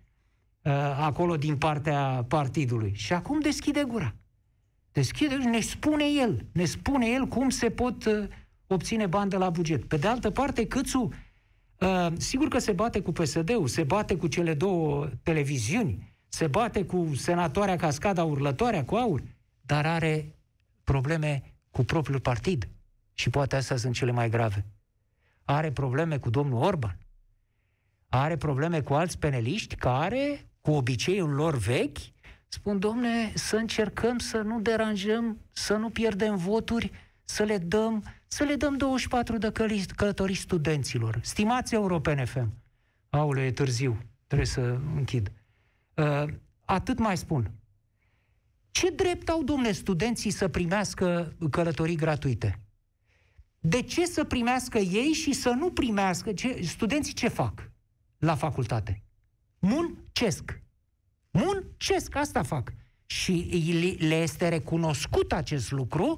[0.64, 2.92] ă, acolo din partea partidului.
[2.94, 4.14] Și acum deschide gura.
[4.96, 8.28] Deschide, ne spune el, ne spune el cum se pot ă,
[8.66, 9.84] obține bani de la buget.
[9.84, 11.08] Pe de altă parte, Câțu,
[12.16, 17.10] sigur că se bate cu PSD-ul, se bate cu cele două televiziuni, se bate cu
[17.14, 19.22] senatoarea Cascada Urlătoarea, cu aur,
[19.60, 20.34] dar are
[20.84, 22.68] probleme cu propriul partid.
[23.14, 24.66] Și poate astea sunt cele mai grave.
[25.44, 26.98] Are probleme cu domnul Orban.
[28.08, 31.98] Are probleme cu alți peneliști care, cu obiceiul lor vechi,
[32.56, 36.90] spun, domne, să încercăm să nu deranjăm, să nu pierdem voturi,
[37.24, 39.52] să le dăm, să le dăm 24 de
[39.96, 41.18] călătorii studenților.
[41.22, 42.52] Stimați Europene FM.
[43.08, 45.32] Aule, e târziu, trebuie să închid.
[45.94, 46.24] Uh,
[46.64, 47.50] atât mai spun.
[48.70, 52.60] Ce drept au, domne, studenții să primească călătorii gratuite?
[53.58, 56.32] De ce să primească ei și să nu primească?
[56.32, 57.70] Ce, studenții ce fac
[58.18, 59.02] la facultate?
[59.58, 60.64] Muncesc.
[61.44, 62.72] Muncesc, asta fac.
[63.06, 63.64] Și
[63.98, 66.16] le este recunoscut acest lucru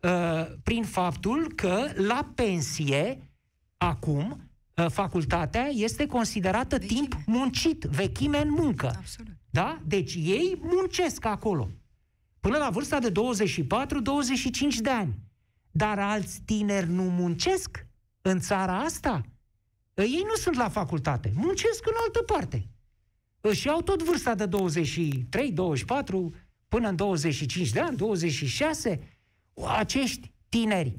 [0.00, 3.30] uh, prin faptul că la pensie,
[3.76, 7.00] acum, uh, facultatea este considerată vechime.
[7.00, 8.86] timp muncit, vechime în muncă.
[8.86, 9.32] Absolut.
[9.50, 9.78] Da?
[9.84, 11.70] Deci ei muncesc acolo.
[12.40, 13.14] Până la vârsta de 24-25
[14.80, 15.14] de ani.
[15.70, 17.86] Dar alți tineri nu muncesc
[18.22, 19.22] în țara asta.
[19.94, 22.68] Ei nu sunt la facultate, muncesc în altă parte.
[23.48, 26.34] Își iau tot vârsta de 23, 24,
[26.68, 29.00] până în 25 de ani, 26.
[29.78, 30.96] Acești tineri,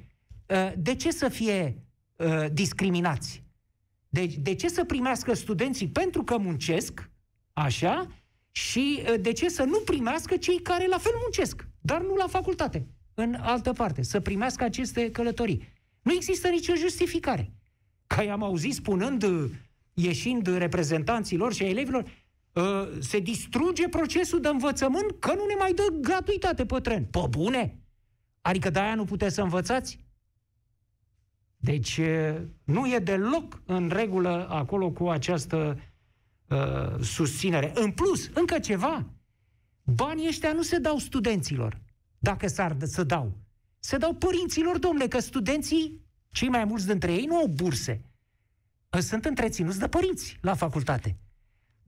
[0.50, 1.84] ă, de ce să fie
[2.20, 3.44] ă, discriminați?
[4.10, 7.10] De, de ce să primească studenții pentru că muncesc,
[7.54, 8.08] așa,
[8.52, 12.28] și uh, de ce să nu primească cei care la fel muncesc, dar nu la
[12.28, 15.74] facultate, în altă parte, să primească aceste călătorii.
[16.02, 17.52] Nu există nicio justificare.
[18.08, 19.50] Ca i-am auzit spunând, uh,
[19.94, 22.10] ieșind reprezentanților și a elevilor, uh,
[23.00, 27.06] se distruge procesul de învățământ că nu ne mai dă gratuitate pe tren.
[27.06, 27.80] Pe bune?
[28.42, 30.06] Adică de-aia nu puteți să învățați?
[31.58, 32.00] Deci
[32.64, 35.80] nu e deloc în regulă acolo cu această
[36.48, 37.72] uh, susținere.
[37.76, 39.06] În plus, încă ceva,
[39.84, 41.82] banii ăștia nu se dau studenților,
[42.20, 43.38] dacă s-ar să dau.
[43.80, 48.02] Se dau părinților, domnule, că studenții, cei mai mulți dintre ei, nu au burse.
[49.00, 51.18] Sunt întreținuți de părinți la facultate.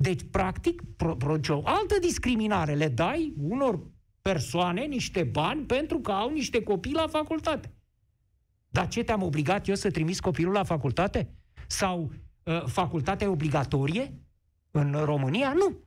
[0.02, 0.82] Deci, practic,
[1.18, 2.74] produce o altă discriminare.
[2.74, 3.80] Le dai unor
[4.22, 7.74] persoane niște bani pentru că au niște copii la facultate.
[8.70, 11.34] Dar ce te-am obligat eu să trimis copilul la facultate?
[11.68, 12.12] Sau
[12.44, 14.14] uh, facultatea e obligatorie?
[14.72, 15.78] În România, nu.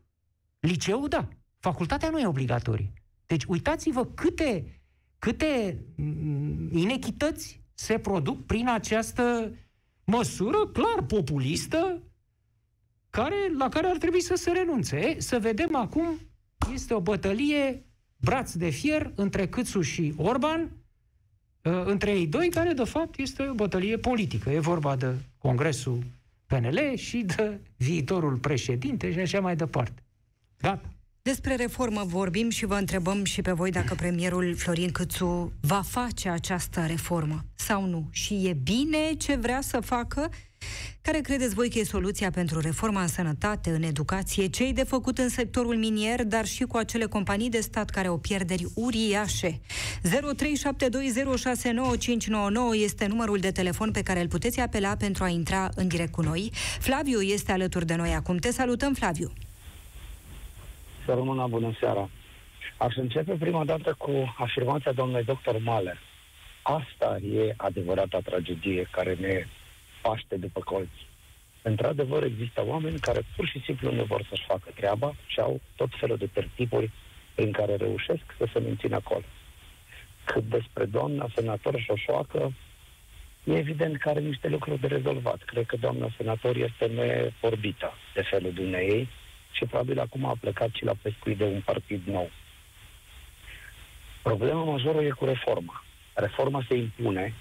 [0.61, 1.29] Liceul, da.
[1.59, 2.93] Facultatea nu e obligatorie.
[3.27, 4.81] Deci uitați-vă câte,
[5.19, 9.55] câte mm, inechități se produc prin această
[10.05, 12.03] măsură clar populistă
[13.13, 14.97] care, la care ar trebui să se renunțe.
[14.97, 16.19] E, să vedem acum,
[16.73, 17.83] este o bătălie
[18.17, 20.71] braț de fier între Câțu și Orban,
[21.65, 24.51] ă, între ei doi, care de fapt este o bătălie politică.
[24.51, 25.99] E vorba de Congresul
[26.47, 30.03] PNL și de viitorul președinte și așa mai departe.
[30.59, 30.89] Gata.
[31.25, 36.29] Despre reformă vorbim și vă întrebăm și pe voi dacă premierul Florin Câțu va face
[36.29, 38.09] această reformă sau nu.
[38.11, 40.31] Și e bine ce vrea să facă
[41.03, 45.19] care credeți voi că e soluția pentru reforma în sănătate, în educație, cei de făcut
[45.19, 49.61] în sectorul minier, dar și cu acele companii de stat care au pierderi uriașe?
[50.03, 50.11] 0372069599
[52.73, 56.23] este numărul de telefon pe care îl puteți apela pentru a intra în direct cu
[56.23, 56.53] noi.
[56.81, 58.37] Flaviu este alături de noi acum.
[58.37, 59.33] Te salutăm, Flaviu!
[61.05, 62.09] Să rămână bună seara!
[62.77, 65.99] Aș începe prima dată cu afirmația domnului doctor Mahler.
[66.63, 69.47] Asta e adevărata tragedie care ne
[70.03, 71.07] paște după colți.
[71.63, 75.89] Într-adevăr, există oameni care pur și simplu nu vor să-și facă treaba și au tot
[76.01, 76.91] felul de tertipuri
[77.35, 79.25] prin care reușesc să se mențină acolo.
[80.25, 82.53] Cât despre doamna senator Șoșoacă,
[83.45, 85.43] e evident că are niște lucruri de rezolvat.
[85.43, 89.09] Cred că doamna senator este neorbită de felul dumneei
[89.53, 92.31] și probabil acum a plecat și la pescuit de un partid nou.
[94.23, 95.85] Problema majoră e cu reforma.
[96.15, 97.35] Reforma se impune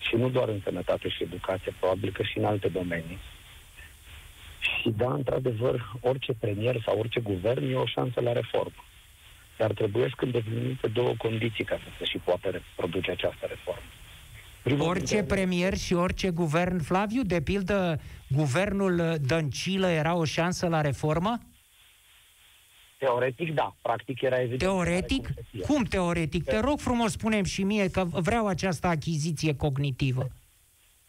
[0.00, 3.18] și nu doar în sănătate și educație, probabil că și în alte domenii.
[4.60, 8.84] Și da, într-adevăr, orice premier sau orice guvern e o șansă la reformă.
[9.56, 13.99] Dar trebuie să îndeplinite două condiții ca să se și poată produce această reformă.
[14.62, 15.34] Primul orice dintre...
[15.34, 21.38] premier și orice guvern, Flaviu, de pildă, guvernul Dăncilă era o șansă la reformă?
[22.98, 23.74] Teoretic, da.
[23.82, 24.60] Practic era evident.
[24.60, 25.28] Teoretic?
[25.50, 26.44] Cum, cum teoretic?
[26.44, 30.30] Te rog frumos, spunem și mie că vreau această achiziție cognitivă.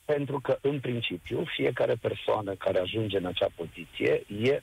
[0.06, 4.62] Pentru că, în principiu, fiecare persoană care ajunge în acea poziție e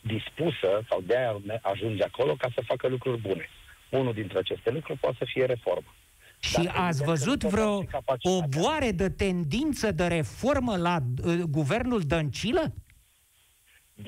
[0.00, 3.48] dispusă sau de aia ajunge acolo ca să facă lucruri bune.
[3.90, 5.94] Unul dintre aceste lucruri poate să fie reformă.
[6.40, 7.84] Și Dar ați văzut vreo
[8.20, 12.74] o boare de tendință de reformă la uh, guvernul Dăncilă?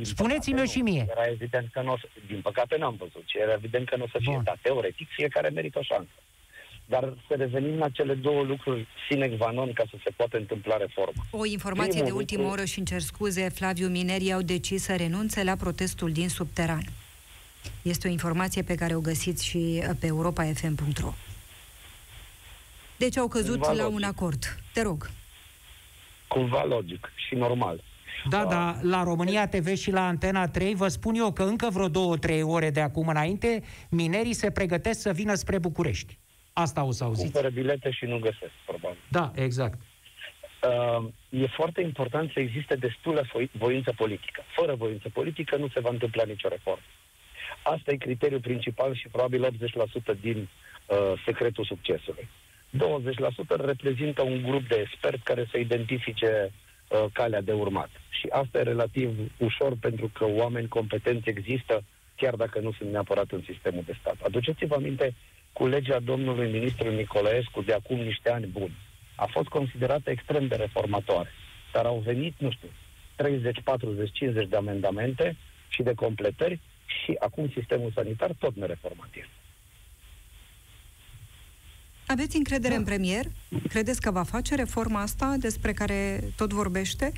[0.03, 1.07] Spuneți-mi-o și mie.
[1.11, 4.05] Era evident că nu o să, din păcate n-am văzut și era evident că nu
[4.05, 4.41] o să fie.
[4.45, 6.11] Dar teoretic fiecare merită o șansă.
[6.87, 10.77] Dar să revenim la cele două lucruri sine qua non ca să se poată întâmpla
[10.77, 11.25] reforma.
[11.31, 12.57] O informație Primul de ultimă lucru...
[12.57, 16.85] oră și încer scuze, Flaviu Minerii au decis să renunțe la protestul din subteran.
[17.83, 21.13] Este o informație pe care o găsiți și pe europafm.ro.
[23.05, 23.97] Deci au căzut Cumva la logic.
[23.97, 24.43] un acord.
[24.73, 25.11] Te rog.
[26.29, 27.83] Cumva logic și normal.
[28.29, 31.89] Da, da, la România TV și la Antena 3 vă spun eu că încă vreo
[31.89, 36.19] două, trei ore de acum înainte, minerii se pregătesc să vină spre București.
[36.53, 37.33] Asta o să auziți.
[37.33, 38.99] Cumpără bilete și nu găsesc, probabil.
[39.09, 39.79] Da, exact.
[40.69, 44.43] Uh, e foarte important să existe destulă voință politică.
[44.57, 46.87] Fără voință politică nu se va întâmpla nicio reformă.
[47.63, 49.59] Asta e criteriul principal și probabil
[50.17, 50.49] 80% din
[50.87, 52.29] uh, secretul succesului.
[52.73, 57.91] 20% reprezintă un grup de experți care să identifice uh, calea de urmat.
[58.09, 61.85] Și asta e relativ ușor pentru că oameni competenți există,
[62.17, 64.17] chiar dacă nu sunt neapărat în sistemul de stat.
[64.25, 65.15] Aduceți-vă aminte
[65.53, 68.77] cu legea domnului ministru Nicolaescu de acum niște ani buni.
[69.17, 71.29] A fost considerată extrem de reformatoare,
[71.73, 72.69] dar au venit, nu știu,
[73.17, 75.37] 30, 40, 50 de amendamente
[75.69, 79.42] și de completări și acum sistemul sanitar tot nereformat este.
[82.07, 82.79] Aveți încredere da.
[82.79, 83.25] în premier?
[83.69, 87.13] Credeți că va face reforma asta despre care tot vorbește?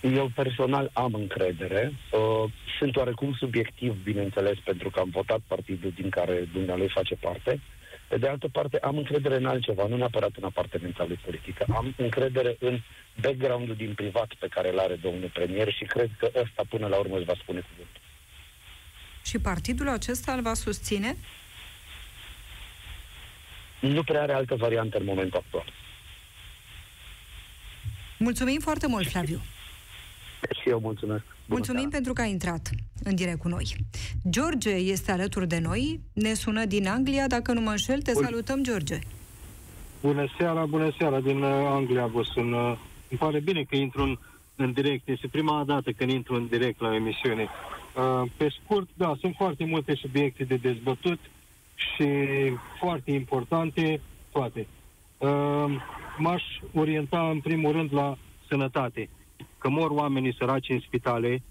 [0.00, 1.92] Eu personal am încredere.
[2.12, 7.60] Uh, sunt oarecum subiectiv, bineînțeles, pentru că am votat partidul din care dumnealui face parte.
[8.08, 11.66] Pe de altă parte, am încredere în altceva, nu neapărat în apartenența lui politică.
[11.74, 12.80] Am încredere în
[13.20, 16.96] background-ul din privat pe care îl are domnul premier și cred că ăsta până la
[16.96, 18.00] urmă își va spune cuvântul.
[19.24, 21.16] Și partidul acesta îl va susține?
[23.92, 25.72] Nu prea are altă variantă în momentul actual.
[28.18, 29.40] Mulțumim foarte mult, Flaviu.
[30.62, 31.22] Și eu mulțumesc.
[31.24, 31.94] Bună Mulțumim seara.
[31.94, 32.70] pentru că ai intrat
[33.02, 33.76] în direct cu noi.
[34.30, 38.24] George este alături de noi, ne sună din Anglia, dacă nu mă înșel, te Bun.
[38.24, 38.98] salutăm, George.
[40.00, 42.52] Bună seara, bună seara, din uh, Anglia vă sun.
[42.52, 42.76] Uh,
[43.08, 44.18] îmi pare bine că intru în,
[44.56, 47.48] în direct, este prima dată când intru în direct la emisiune.
[47.96, 51.18] Uh, pe scurt, da, sunt foarte multe subiecte de dezbătut
[51.74, 52.08] și
[52.78, 54.00] foarte importante
[54.32, 54.66] toate.
[56.18, 56.42] M-aș
[56.74, 58.16] orienta în primul rând la
[58.48, 59.08] sănătate
[59.58, 61.42] că mor oamenii săraci în spitale,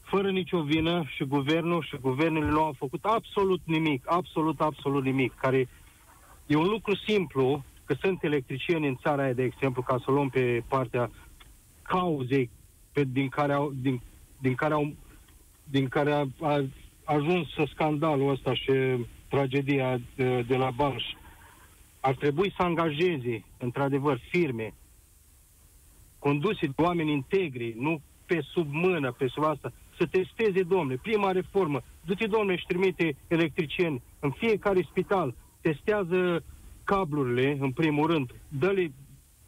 [0.00, 5.34] fără nicio vină și guvernul și guvernele nu au făcut absolut nimic, absolut, absolut nimic,
[5.34, 5.68] care
[6.46, 10.28] e un lucru simplu, că sunt electricieni în țara aia, de exemplu, ca să luăm
[10.28, 11.10] pe partea
[11.82, 12.50] cauzei
[12.92, 14.00] pe, din care au, din,
[14.38, 14.94] din care au,
[15.64, 16.64] din care a, a
[17.16, 18.72] ajuns scandalul ăsta și
[19.28, 21.04] tragedia de, de la Banș.
[22.00, 24.74] Ar trebui să angajeze, într-adevăr, firme
[26.18, 31.30] conduse de oameni integri, nu pe sub mână, pe sub asta, să testeze, domnule, prima
[31.30, 36.44] reformă, du-te, domnule, și trimite electricieni în fiecare spital, testează
[36.84, 38.92] cablurile, în primul rând, dă-le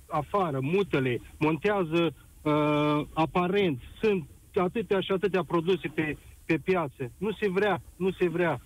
[0.06, 6.16] afară, mută-le, montează uh, aparent, sunt atâtea și atâtea produse pe,
[6.52, 7.10] pe piață.
[7.18, 8.60] Nu se vrea, nu se vrea.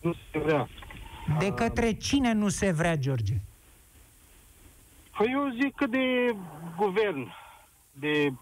[0.00, 0.68] Nu se vrea.
[1.38, 3.34] De către cine nu se vrea, George?
[5.18, 6.34] Păi eu zic că de
[6.76, 7.32] guvern,
[7.92, 8.32] de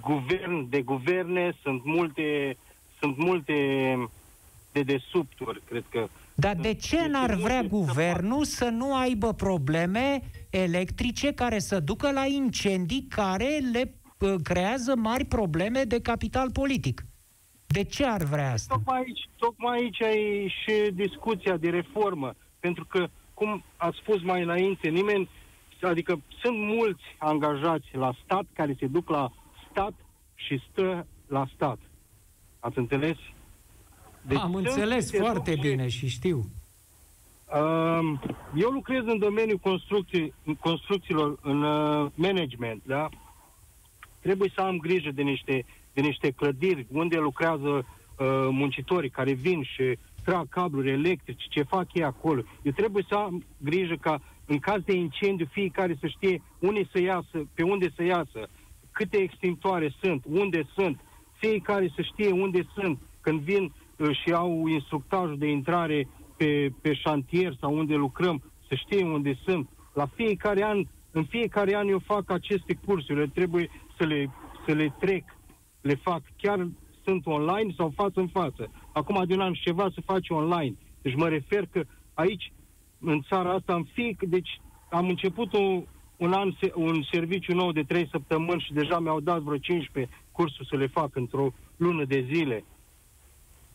[0.00, 2.56] guvern, de guverne sunt multe,
[3.00, 3.54] sunt multe
[4.72, 6.08] de desubturi, cred că.
[6.34, 12.26] Dar de ce n-ar vrea guvernul să nu aibă probleme electrice care să ducă la
[12.26, 17.04] incendii care le uh, creează mari probleme de capital politic?
[17.72, 18.74] De ce ar vrea asta?
[18.74, 22.34] Tocmai aici, tocmai aici e și discuția de reformă.
[22.60, 25.28] Pentru că, cum ați spus mai înainte, nimeni,
[25.80, 29.32] adică sunt mulți angajați la stat care se duc la
[29.70, 29.92] stat
[30.34, 31.78] și stă la stat.
[32.60, 33.16] Ați înțeles?
[34.22, 36.44] Deci Am înțeles foarte bine și știu.
[38.54, 43.08] Eu lucrez în domeniul construcții, construcțiilor, în uh, management, da?
[44.20, 47.84] Trebuie să am grijă de niște, de niște clădiri unde lucrează uh,
[48.50, 52.42] muncitorii care vin și trag cabluri electrice, ce fac ei acolo.
[52.62, 57.00] Eu trebuie să am grijă ca în caz de incendiu fiecare să știe unde să
[57.00, 58.48] iasă, pe unde să iasă,
[58.92, 61.00] câte extintoare sunt, unde sunt,
[61.32, 66.94] fiecare să știe unde sunt, când vin uh, și au instructajul de intrare pe, pe
[66.94, 69.68] șantier sau unde lucrăm, să știe unde sunt.
[69.92, 74.30] La fiecare an, în fiecare an eu fac aceste cursuri, trebuie să le,
[74.66, 75.24] să le trec,
[75.80, 76.22] le fac.
[76.36, 76.68] Chiar
[77.04, 78.70] sunt online sau față în față.
[78.92, 80.74] Acum de un an și ceva să faci online.
[81.02, 81.82] Deci mă refer că
[82.14, 82.52] aici,
[83.00, 84.60] în țara asta, în fie, deci
[84.90, 85.84] am început un,
[86.16, 90.68] un an, un serviciu nou de 3 săptămâni și deja mi-au dat vreo 15 cursuri
[90.68, 92.64] să le fac într-o lună de zile.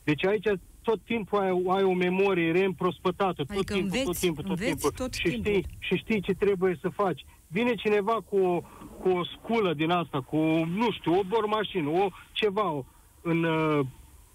[0.03, 0.47] Deci aici
[0.82, 4.91] tot timpul ai, ai o memorie reîmprospătată, tot adică timpul, înveți, tot timpul, tot timpul.
[4.91, 5.51] Tot și, timpul.
[5.51, 7.26] Știi, și știi ce trebuie să faci.
[7.48, 8.62] Vine cineva cu o,
[9.02, 12.86] cu o sculă din asta, cu, nu știu, o bormașină, o ceva
[13.22, 13.86] în, uh,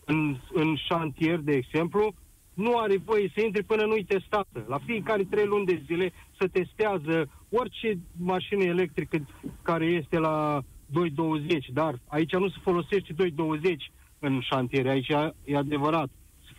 [0.04, 2.14] în, în șantier, de exemplu,
[2.54, 4.64] nu are voie să intre până nu-i testată.
[4.68, 9.26] La fiecare trei luni de zile să testează orice mașină electrică
[9.62, 15.08] care este la 220, dar aici nu se folosește 220 în șantiere, aici
[15.44, 16.08] e adevărat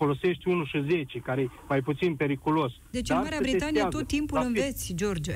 [0.04, 2.72] folosești 1 și 10, care e mai puțin periculos.
[2.92, 3.98] Deci Dar în Marea Britanie testează.
[3.98, 5.36] tot timpul La înveți, George.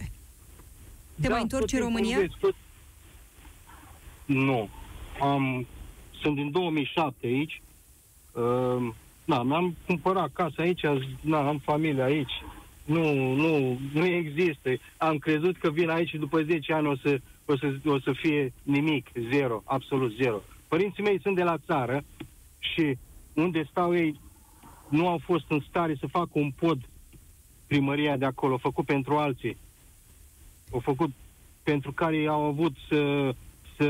[1.21, 2.15] Te da, mai întorci în România?
[2.15, 2.55] Înveți, tot...
[4.25, 4.69] Nu.
[5.21, 5.67] Am...
[6.21, 7.61] Sunt din 2007 aici.
[8.31, 8.93] Uh,
[9.25, 10.81] da, mi-am cumpărat casa aici,
[11.21, 12.31] da, am familie aici.
[12.85, 14.69] Nu, nu, nu există.
[14.97, 18.11] Am crezut că vin aici și după 10 ani o să, o să, o să
[18.11, 20.41] fie nimic, zero, absolut zero.
[20.67, 22.03] Părinții mei sunt de la țară
[22.59, 22.97] și
[23.33, 24.19] unde stau ei
[24.89, 26.77] nu au fost în stare să facă un pod
[27.67, 29.57] primăria de acolo, făcut pentru alții.
[30.75, 31.09] Au făcut
[31.63, 33.33] pentru care au avut să,
[33.77, 33.85] să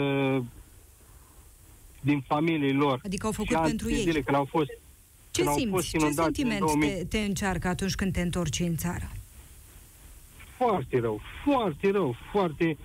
[2.00, 3.00] din familiei lor.
[3.06, 4.02] Adică au făcut pentru ei.
[4.02, 4.70] Zile, când au fost,
[5.32, 5.72] ce când simți?
[5.72, 6.90] Au fost Ce sentiment 2000...
[6.90, 9.12] te, te încearcă atunci când te întorci în țară?
[10.58, 12.78] Foarte rău, foarte rău, foarte...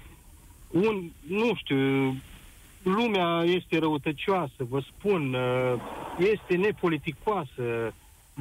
[0.70, 1.76] Un, nu știu,
[2.82, 5.80] lumea este răutăcioasă, vă spun, uh,
[6.18, 7.94] este nepoliticoasă,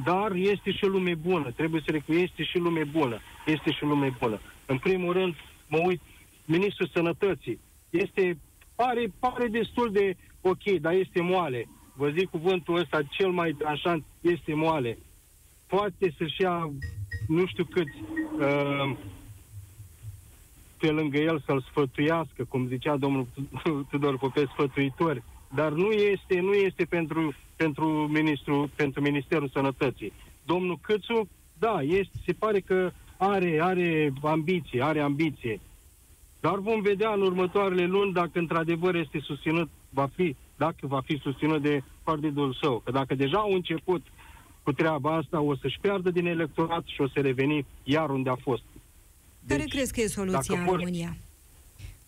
[0.04, 1.50] dar este și lume bună.
[1.50, 3.20] Trebuie să recunosc, este și lume bună.
[3.46, 4.40] Este și lume bună.
[4.66, 5.34] În primul rând,
[5.70, 6.00] mă uit,
[6.44, 7.60] Ministrul Sănătății.
[7.90, 8.38] Este,
[8.74, 11.68] pare, pare destul de ok, dar este moale.
[11.94, 14.98] Vă zic cuvântul ăsta, cel mai tranșant, este moale.
[15.66, 16.70] Poate să-și ia,
[17.26, 17.96] nu știu câți,
[18.38, 18.96] uh,
[20.78, 23.26] pe lângă el să-l sfătuiască, cum zicea domnul
[23.90, 25.22] Tudor Popescu, sfătuitori,
[25.54, 30.12] dar nu este, nu este pentru, pentru, ministru, pentru Ministerul Sănătății.
[30.44, 35.60] Domnul Câțu, da, este, se pare că are, are ambiție, are ambiție.
[36.40, 41.18] Dar vom vedea în următoarele luni dacă într-adevăr este susținut, va fi, dacă va fi
[41.22, 42.82] susținut de partidul său.
[42.84, 44.02] Că dacă deja au început
[44.62, 48.36] cu treaba asta, o să-și piardă din electorat și o să reveni iar unde a
[48.36, 48.62] fost.
[49.46, 50.76] Care deci, crezi că e soluția în vor...
[50.76, 51.16] România?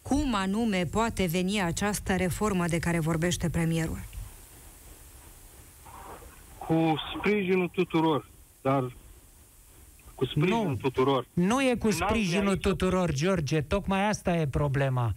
[0.03, 4.05] Cum anume poate veni această reformă de care vorbește premierul?
[6.59, 8.27] Cu sprijinul tuturor,
[8.63, 8.93] dar
[10.23, 11.27] cu sprijinul nu, tuturor.
[11.33, 15.13] Nu e cu sprijinul tuturor, George, tocmai asta e problema.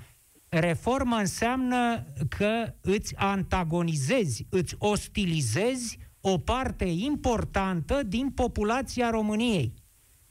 [0.50, 9.74] Reforma înseamnă că îți antagonizezi, îți ostilizezi o parte importantă din populația României.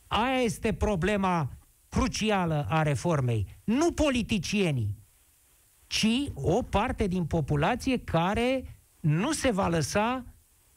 [0.07, 1.49] Aia este problema
[1.89, 3.47] crucială a reformei.
[3.65, 4.99] Nu politicienii,
[5.87, 10.25] ci o parte din populație care nu se va lăsa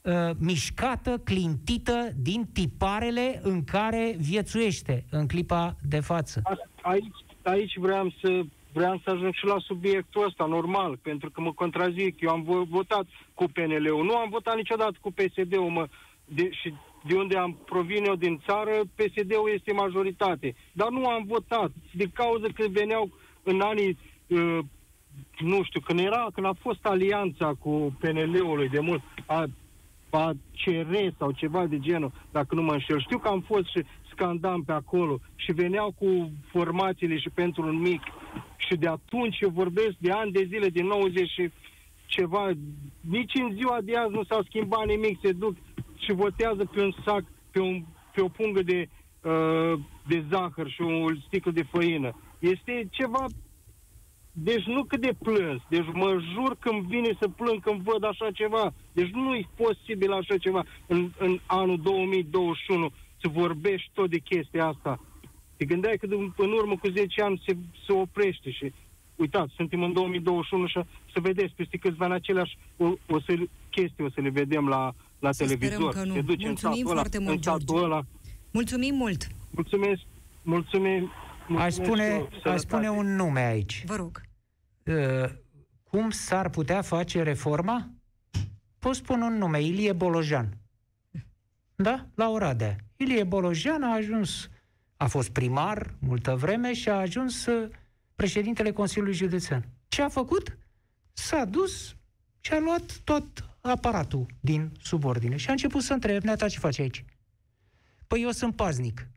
[0.08, 6.42] uh, mișcată, clintită din tiparele în care viețuiește în clipa de față.
[6.82, 8.42] Aici, aici vreau să
[8.74, 12.22] vreau să ajung și la subiectul ăsta, normal, pentru că mă contrazic.
[12.22, 15.88] Eu am votat cu PNL-ul, nu am votat niciodată cu PSD-ul, mă,
[16.26, 16.74] de, și
[17.08, 20.56] de unde am provin eu din țară, PSD-ul este majoritate.
[20.72, 23.10] Dar nu am votat, de cauza că veneau
[23.44, 23.98] în anii,
[24.28, 24.60] uh,
[25.40, 29.46] nu știu, când era, când a fost alianța cu PNL-ului de mult, a,
[30.10, 30.32] a
[30.64, 33.00] CR sau ceva de genul, dacă nu mă înșel.
[33.00, 37.80] Știu că am fost și scandam pe acolo și veneau cu formațiile și pentru un
[37.80, 38.02] mic.
[38.58, 41.52] Și de atunci eu vorbesc de ani de zile, din 90 și
[42.06, 42.52] ceva.
[43.02, 45.20] Nici în ziua de azi nu s-a schimbat nimic.
[45.22, 45.56] Se duc
[45.98, 47.84] și votează pe un sac, pe, un,
[48.14, 48.90] pe o pungă de,
[49.22, 52.16] uh, de zahăr și un sticlă de făină.
[52.40, 53.26] Este ceva
[54.44, 55.62] deci nu cât de plâns.
[55.70, 58.74] Deci mă jur când vine să plâng când văd așa ceva.
[58.92, 64.66] Deci nu e posibil așa ceva în, în anul 2021 să vorbești tot de chestia
[64.66, 65.00] asta.
[65.58, 66.08] Te gândeai că
[66.38, 68.74] în urmă cu 10 ani se, se oprește și
[69.16, 70.80] uitați, suntem în 2021 și
[71.14, 73.34] să vedeți peste câțiva ani aceleași o, o să,
[73.70, 75.94] chestii o să le vedem la, la să televizor.
[75.94, 76.14] Că nu.
[76.14, 77.86] Se duce Mulțumim în foarte ăla, mult, în George.
[77.86, 78.02] ăla.
[78.52, 79.28] Mulțumim mult.
[79.50, 80.02] Mulțumesc,
[80.42, 81.12] mulțumim.
[81.48, 82.58] Aș mulțumesc spune, eu, aș sănătate.
[82.58, 83.84] spune un nume aici.
[83.86, 84.22] Vă rog.
[84.88, 85.30] Uh,
[85.84, 87.92] cum s-ar putea face reforma?
[88.80, 90.58] Pot spune un nume, Ilie Bolojan.
[91.76, 92.08] Da?
[92.16, 92.76] La Oradea.
[92.96, 94.50] Ilie Bolojan a ajuns,
[94.98, 97.70] a fost primar multă vreme și a ajuns uh,
[98.16, 99.70] președintele Consiliului Județean.
[99.88, 100.58] Ce a făcut?
[101.14, 101.96] S-a dus
[102.40, 106.80] și a luat tot aparatul din subordine și a început să întrebe, neata, ce faci
[106.80, 107.06] aici?
[108.08, 109.08] Păi eu sunt paznic.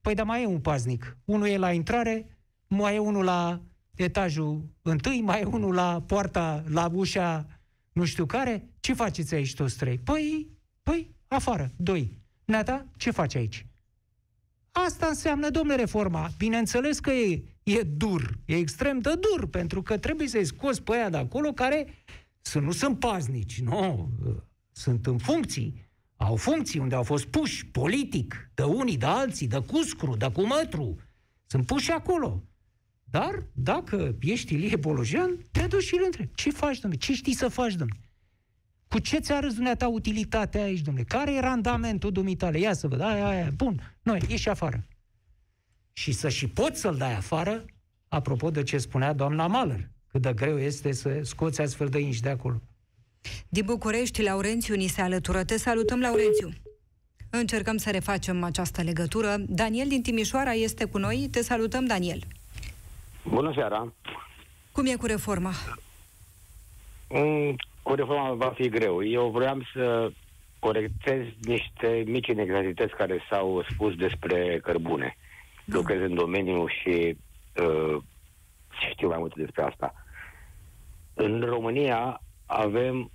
[0.00, 1.16] Păi dar mai e un paznic.
[1.24, 3.60] Unul e la intrare, mai e unul la
[3.96, 7.46] etajul întâi, mai e unul la poarta, la ușa
[7.92, 8.68] nu știu care.
[8.80, 9.98] Ce faceți aici toți trei?
[9.98, 10.48] Păi,
[10.82, 12.18] păi, afară, doi.
[12.44, 13.66] Neata, ce faci aici?
[14.72, 16.30] Asta înseamnă, domnule, reforma.
[16.38, 20.92] Bineînțeles că e, e dur, e extrem de dur, pentru că trebuie să-i scoți pe
[20.94, 21.86] aia de acolo care
[22.40, 24.08] să nu sunt paznici, nu,
[24.72, 29.58] sunt în funcții, au funcții unde au fost puși politic, de unii, de alții, de
[29.58, 30.96] cuscru, de cumătru,
[31.46, 32.42] sunt puși acolo.
[33.14, 36.34] Dar dacă ești Ilie Bolojan, te duci și îl întrebi.
[36.34, 37.02] Ce faci, domnule?
[37.02, 38.00] Ce știi să faci, domnule?
[38.88, 41.06] Cu ce ți-a râs dumneata utilitatea aici, domnule?
[41.08, 42.58] Care e randamentul dumitale?
[42.58, 43.00] Ia să văd.
[43.00, 43.96] Aia, aia, bun.
[44.02, 44.86] Noi, ieși afară.
[45.92, 47.64] Și să și poți să-l dai afară,
[48.08, 52.20] apropo de ce spunea doamna Maler, cât de greu este să scoți astfel de inși
[52.20, 52.60] de acolo.
[53.48, 55.44] Din București, Laurențiu ni se alătură.
[55.44, 56.52] Te salutăm, Laurențiu.
[57.30, 59.36] Încercăm să refacem această legătură.
[59.48, 61.28] Daniel din Timișoara este cu noi.
[61.30, 62.26] Te salutăm, Daniel.
[63.28, 63.92] Bună seara!
[64.72, 65.50] Cum e cu reforma?
[67.08, 69.04] Mm, Cu reforma va fi greu.
[69.04, 70.10] Eu vreau să
[70.58, 75.16] corectez niște mici inexactități care s-au spus despre cărbune.
[75.64, 75.76] Da.
[75.76, 77.16] Lucrez în domeniu și
[77.56, 77.96] uh,
[78.90, 79.94] știu mai multe despre asta.
[81.14, 83.10] În România avem,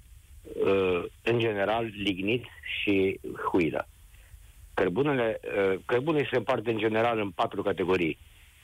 [0.65, 2.45] uh, în general, lignit
[2.81, 3.19] și
[3.51, 3.87] huilă.
[4.73, 8.17] Cărbunele, uh, cărbunele se împarte în general în patru categorii.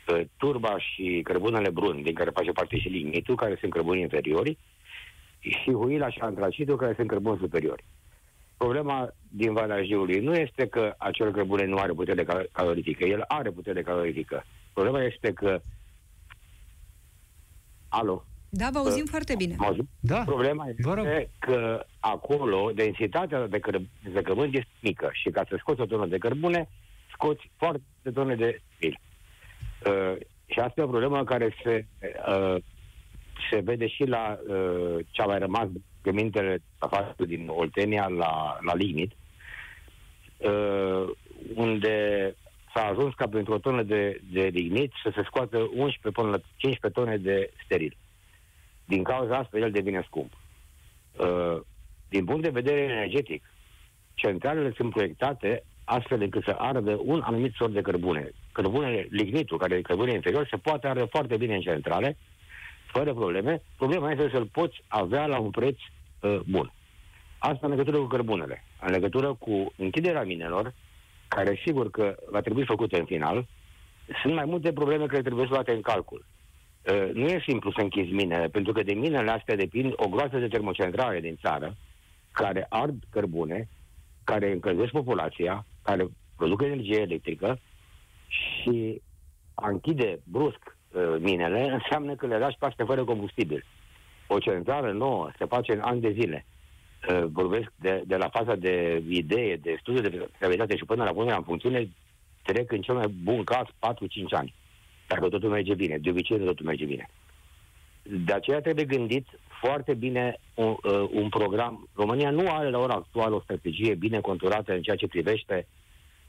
[0.07, 4.57] Uh, turba și cărbunele brun, din care face parte și lignitul, care sunt cărbuni inferiori,
[5.39, 7.83] și huila și antracitul, care sunt cărbuni superiori.
[8.57, 13.05] Problema din Valea Jiului nu este că acel cărbune nu are putere cal- calorifică.
[13.05, 14.43] El are putere calorifică.
[14.73, 15.59] Problema este că...
[17.89, 18.25] Alo?
[18.49, 19.55] Da, vă auzim Uh, foarte bine.
[19.57, 19.87] mă auzit?
[19.99, 21.05] Da, Problema Vă rog.
[21.05, 23.59] este că acolo densitatea de
[24.11, 26.69] zăcământ este mică și ca să scoți o tonă de cărbune,
[27.13, 27.81] scoți foarte
[28.13, 28.99] tone de stil.
[29.85, 30.15] Uh,
[30.45, 31.85] și asta e o problemă care se,
[32.27, 32.55] uh,
[33.51, 35.67] se vede și la uh, ce a mai rămas
[36.01, 39.11] pe mintele afară din Oltenia la, la Lignit,
[40.37, 41.09] uh,
[41.55, 42.35] unde
[42.73, 46.37] s-a ajuns ca pentru o tonă de, de lignit să se scoată 11 până la
[46.55, 47.97] 15 tone de steril.
[48.85, 50.33] Din cauza asta, el devine scump.
[51.17, 51.61] Uh,
[52.09, 53.43] din punct de vedere energetic,
[54.13, 58.31] centralele sunt proiectate astfel încât să ardă un anumit sort de cărbune.
[58.51, 62.17] Cărbunele, lignitul, care e cărbune inferior, se poate arde foarte bine în centrale,
[62.91, 63.61] fără probleme.
[63.77, 65.77] Problema este să-l poți avea la un preț
[66.19, 66.71] uh, bun.
[67.37, 68.63] Asta în legătură cu cărbunele.
[68.81, 70.73] În legătură cu închiderea minelor,
[71.27, 73.47] care sigur că va trebui făcută în final,
[74.21, 76.25] sunt mai multe probleme care trebuie luate în calcul.
[76.91, 80.37] Uh, nu e simplu să închizi minele, pentru că de minele astea depind o groază
[80.37, 81.75] de termocentrale din țară,
[82.31, 83.67] care ard cărbune,
[84.25, 87.59] care încălzesc populația, care produc energie electrică
[88.27, 89.01] și
[89.53, 93.65] a închide brusc uh, minele înseamnă că le lași paște fără combustibil.
[94.27, 96.45] O centrală nouă se face în ani de zile.
[97.09, 101.13] Uh, vorbesc de, de la faza de idee, de studiu de fiabilitate și până la
[101.13, 101.89] punerea în funcțiune,
[102.41, 103.71] trec în cel mai bun caz 4-5
[104.29, 104.53] ani.
[105.07, 105.97] Dacă totul merge bine.
[105.97, 107.09] De obicei totul merge bine.
[108.09, 109.27] De aceea trebuie gândit
[109.59, 111.89] foarte bine un, uh, un program.
[111.93, 115.67] România nu are la ora actuală o strategie bine conturată în ceea ce privește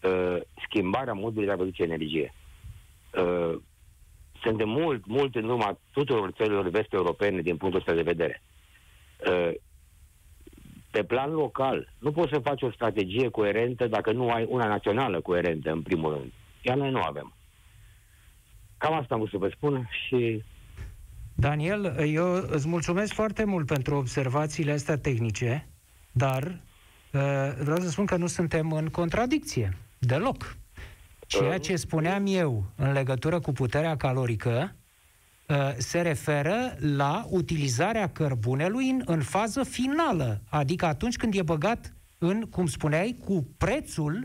[0.03, 0.37] uh,
[0.69, 2.35] schimbarea modului de a produce energie.
[3.15, 3.59] Uh,
[4.43, 8.43] sunt de mult, mult în urma tuturor țărilor vest-europene din punctul ăsta de vedere.
[9.29, 9.53] Uh,
[10.91, 15.21] pe plan local, nu poți să faci o strategie coerentă dacă nu ai una națională
[15.21, 16.33] coerentă, în primul rând.
[16.63, 17.35] Iar noi nu avem.
[18.79, 20.43] Cam asta am vrut să vă spun și
[21.39, 25.69] Daniel, eu îți mulțumesc foarte mult pentru observațiile astea tehnice,
[26.13, 27.21] dar uh,
[27.63, 30.57] vreau să spun că nu suntem în contradicție, deloc.
[31.27, 34.77] Ceea ce spuneam eu în legătură cu puterea calorică
[35.49, 41.95] uh, se referă la utilizarea cărbunelui în, în fază finală, adică atunci când e băgat
[42.19, 44.25] în, cum spuneai, cu prețul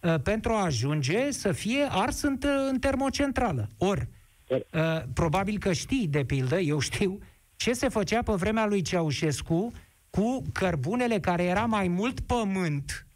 [0.00, 2.38] uh, pentru a ajunge să fie ars în,
[2.70, 3.68] în termocentrală.
[3.78, 4.08] Ori,
[4.50, 7.18] uh, probabil că știi, de pildă, eu știu,
[7.56, 9.72] ce se făcea pe vremea lui Ceaușescu
[10.10, 13.06] cu cărbunele care era mai mult pământ,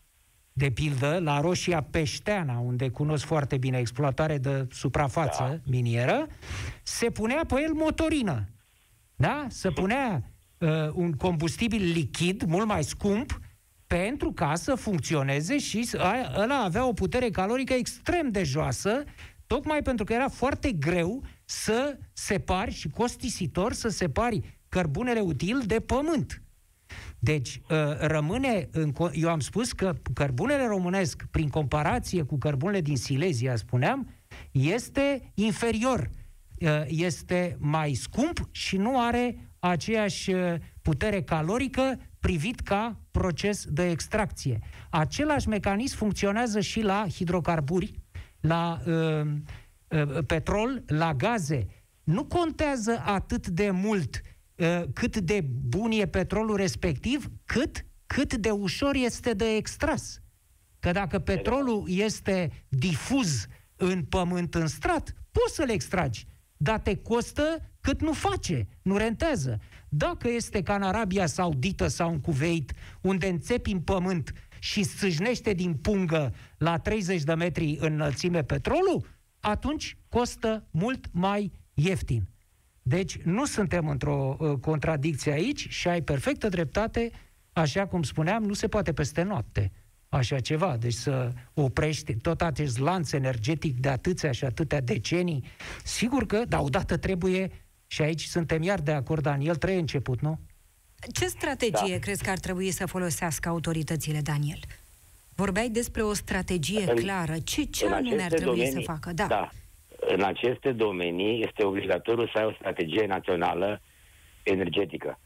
[0.53, 5.71] de pildă, la Roșia Peșteana, unde cunosc foarte bine exploatare de suprafață da.
[5.71, 6.27] minieră,
[6.83, 8.49] se punea pe el motorină.
[9.17, 9.47] Da?
[9.49, 10.23] Se punea
[10.59, 13.41] uh, un combustibil lichid, mult mai scump,
[13.87, 15.89] pentru ca să funcționeze și
[16.37, 19.05] ăla avea o putere calorică extrem de joasă,
[19.55, 25.81] tocmai pentru că era foarte greu să separi și costisitor să separi cărbunele util de
[25.81, 26.43] pământ.
[27.19, 32.97] Deci, ă, rămâne, în, eu am spus că cărbunele românesc, prin comparație cu cărbunele din
[32.97, 34.09] Silezia, spuneam,
[34.51, 36.11] este inferior,
[36.67, 43.91] ă, este mai scump și nu are aceeași ă, putere calorică privit ca proces de
[43.91, 44.59] extracție.
[44.91, 48.04] Același mecanism funcționează și la hidrocarburi,
[48.47, 49.27] la uh,
[49.89, 51.67] uh, petrol, la gaze.
[52.03, 54.21] Nu contează atât de mult
[54.57, 60.19] uh, cât de bun e petrolul respectiv, cât, cât de ușor este de extras.
[60.81, 66.27] Că dacă petrolul este difuz în pământ, în strat, poți să-l extragi,
[66.57, 69.59] dar te costă cât nu face, nu rentează.
[69.89, 74.33] Dacă este ca în Arabia Saudită sau în Cuveit, unde înțepi în pământ
[74.65, 79.07] și sâșnește din pungă la 30 de metri înălțime petrolul,
[79.41, 82.29] atunci costă mult mai ieftin.
[82.83, 87.11] Deci nu suntem într-o uh, contradicție aici și ai perfectă dreptate,
[87.53, 89.73] așa cum spuneam, nu se poate peste noapte
[90.09, 90.77] așa ceva.
[90.77, 95.45] Deci să oprești tot acest lanț energetic de atâția și atâtea decenii.
[95.85, 97.51] Sigur că, dar odată trebuie
[97.87, 100.41] și aici suntem iar de acord, Daniel, trei început, nu?
[101.13, 101.99] Ce strategie da.
[101.99, 104.59] crezi că ar trebui să folosească autoritățile, Daniel?
[105.35, 107.35] Vorbeai despre o strategie în, clară.
[107.45, 109.13] Ce, ce anume ar trebui domenii, să facă?
[109.13, 109.27] Da.
[109.27, 109.51] da.
[110.01, 113.81] În aceste domenii este obligatoriu să ai o strategie națională
[114.43, 115.19] energetică.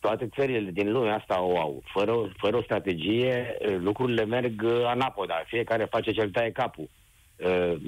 [0.00, 1.82] Toate țările din lumea asta o au.
[1.84, 5.42] Fără, fără o strategie, lucrurile merg anapoda.
[5.46, 6.88] Fiecare face cel taie capul.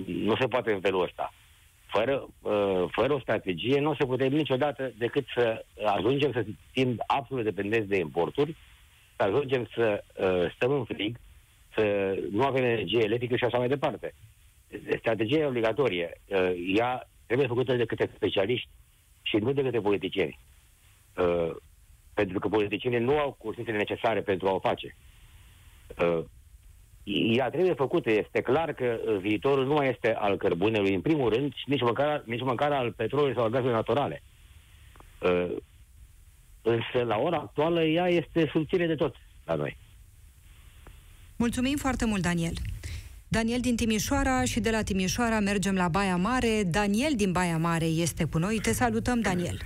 [0.06, 1.32] Nu se poate în felul ăsta
[1.88, 7.02] fără, uh, fără o strategie, nu o să putem niciodată decât să ajungem să fim
[7.06, 8.56] absolut dependenți de importuri,
[9.16, 11.16] să ajungem să uh, stăm în frig,
[11.74, 14.14] să nu avem energie electrică și așa mai departe.
[14.98, 16.20] Strategia e obligatorie.
[16.26, 18.68] Uh, ea trebuie făcută de către specialiști
[19.22, 20.38] și nu de către politicieni.
[22.14, 24.96] Pentru că politicienii nu au cursitele necesare pentru a o face
[27.08, 28.10] ea trebuie făcută.
[28.10, 32.22] Este clar că uh, viitorul nu mai este al cărbunelui, în primul rând, nici măcar,
[32.26, 34.22] nici măcar al petrolului sau al gazului naturale.
[35.22, 35.56] Uh,
[36.62, 39.76] însă, la ora actuală, ea este subțire de tot la noi.
[41.36, 42.54] Mulțumim foarte mult, Daniel.
[43.28, 46.62] Daniel din Timișoara și de la Timișoara mergem la Baia Mare.
[46.66, 48.58] Daniel din Baia Mare este cu noi.
[48.62, 49.58] Te salutăm, Daniel.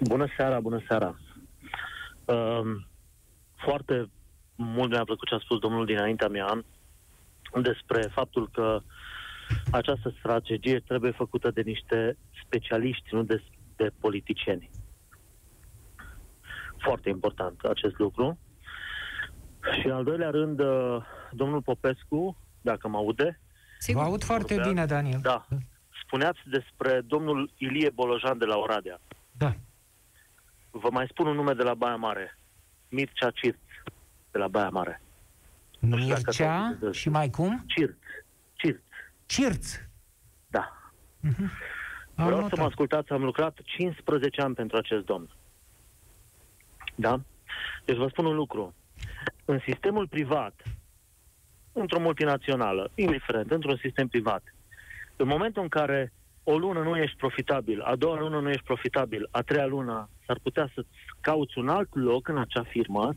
[0.00, 1.18] Bună seara, bună seara.
[2.24, 2.60] Uh,
[3.56, 4.08] foarte
[4.54, 6.64] mult mi-a plăcut ce a spus domnul dinaintea mea
[7.60, 8.80] despre faptul că
[9.70, 13.42] această strategie trebuie făcută de niște specialiști, nu de,
[13.76, 14.70] de politicieni.
[16.78, 18.38] Foarte important acest lucru.
[19.80, 23.40] Și în al doilea rând, uh, domnul Popescu, dacă mă aude.
[23.92, 25.20] Vă aud foarte vorbea, bine, Daniel.
[25.22, 25.46] Da.
[26.04, 29.00] Spuneați despre domnul Ilie Bolojan de la Oradea.
[29.32, 29.54] Da.
[30.70, 32.38] Vă mai spun un nume de la Baia Mare.
[32.88, 33.58] Mircea Cirț
[34.32, 35.00] de la Baia Mare.
[35.78, 37.64] Mircea și mai cum?
[37.66, 37.96] Cirț.
[38.54, 38.80] Cirț.
[39.26, 39.78] Cirț.
[40.46, 40.92] Da.
[41.28, 41.50] Uh-huh.
[42.14, 42.48] Vreau notat.
[42.48, 45.28] să mă ascultați, am lucrat 15 ani pentru acest domn.
[46.94, 47.20] Da?
[47.84, 48.74] Deci vă spun un lucru.
[49.44, 50.62] În sistemul privat,
[51.72, 54.42] într-o multinațională, indiferent, într-un sistem privat,
[55.16, 56.12] în momentul în care
[56.42, 60.38] o lună nu ești profitabil, a doua lună nu ești profitabil, a treia lună s-ar
[60.42, 60.84] putea să
[61.20, 63.14] cauți un alt loc în acea firmă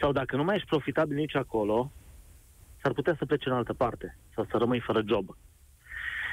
[0.00, 1.90] sau dacă nu mai ești profitabil nici acolo,
[2.82, 5.36] s-ar putea să plece în altă parte sau să rămâi fără job.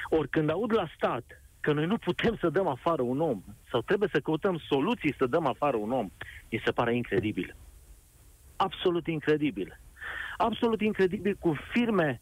[0.10, 1.24] Ori când aud la stat
[1.60, 5.26] că noi nu putem să dăm afară un om sau trebuie să căutăm soluții să
[5.26, 6.12] dăm afară un om,
[6.52, 7.56] mi se pare incredibil.
[8.56, 9.80] Absolut incredibil.
[10.38, 12.22] Absolut incredibil cu firme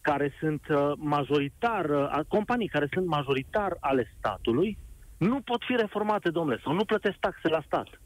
[0.00, 4.78] care sunt uh, majoritar, uh, companii care sunt majoritar ale statului,
[5.16, 8.00] nu pot fi reformate, domnule, sau nu plătesc taxe la stat.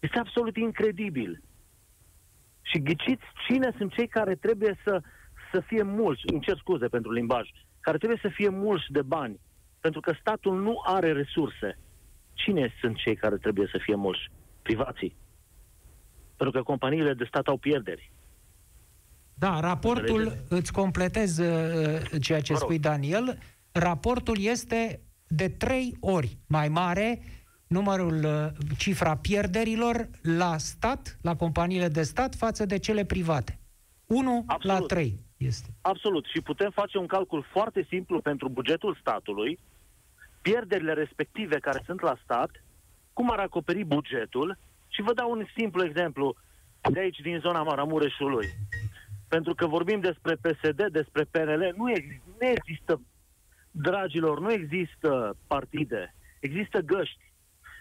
[0.00, 1.42] Este absolut incredibil.
[2.70, 5.02] Și ghiciți cine sunt cei care trebuie să,
[5.52, 7.48] să fie mulți, îmi cer scuze pentru limbaj,
[7.80, 9.40] care trebuie să fie mulți de bani,
[9.80, 11.78] pentru că statul nu are resurse.
[12.32, 14.30] Cine sunt cei care trebuie să fie mulți?
[14.62, 15.16] Privații.
[16.36, 18.12] Pentru că companiile de stat au pierderi.
[19.34, 20.52] Da, raportul, Înțelegeți?
[20.52, 23.38] îți completez uh, ceea ce spui, Daniel,
[23.72, 27.20] raportul este de trei ori mai mare
[27.74, 33.58] numărul, uh, cifra pierderilor la stat, la companiile de stat, față de cele private.
[34.06, 34.80] 1 Absolut.
[34.80, 35.68] la 3 este.
[35.80, 36.24] Absolut.
[36.32, 39.58] Și putem face un calcul foarte simplu pentru bugetul statului,
[40.42, 42.50] pierderile respective care sunt la stat,
[43.12, 44.58] cum ar acoperi bugetul
[44.88, 46.36] și vă dau un simplu exemplu
[46.92, 48.46] de aici, din zona Maramureșului.
[49.28, 53.00] Pentru că vorbim despre PSD, despre PNL, nu, ex- nu există,
[53.70, 57.32] dragilor, nu există partide, există găști.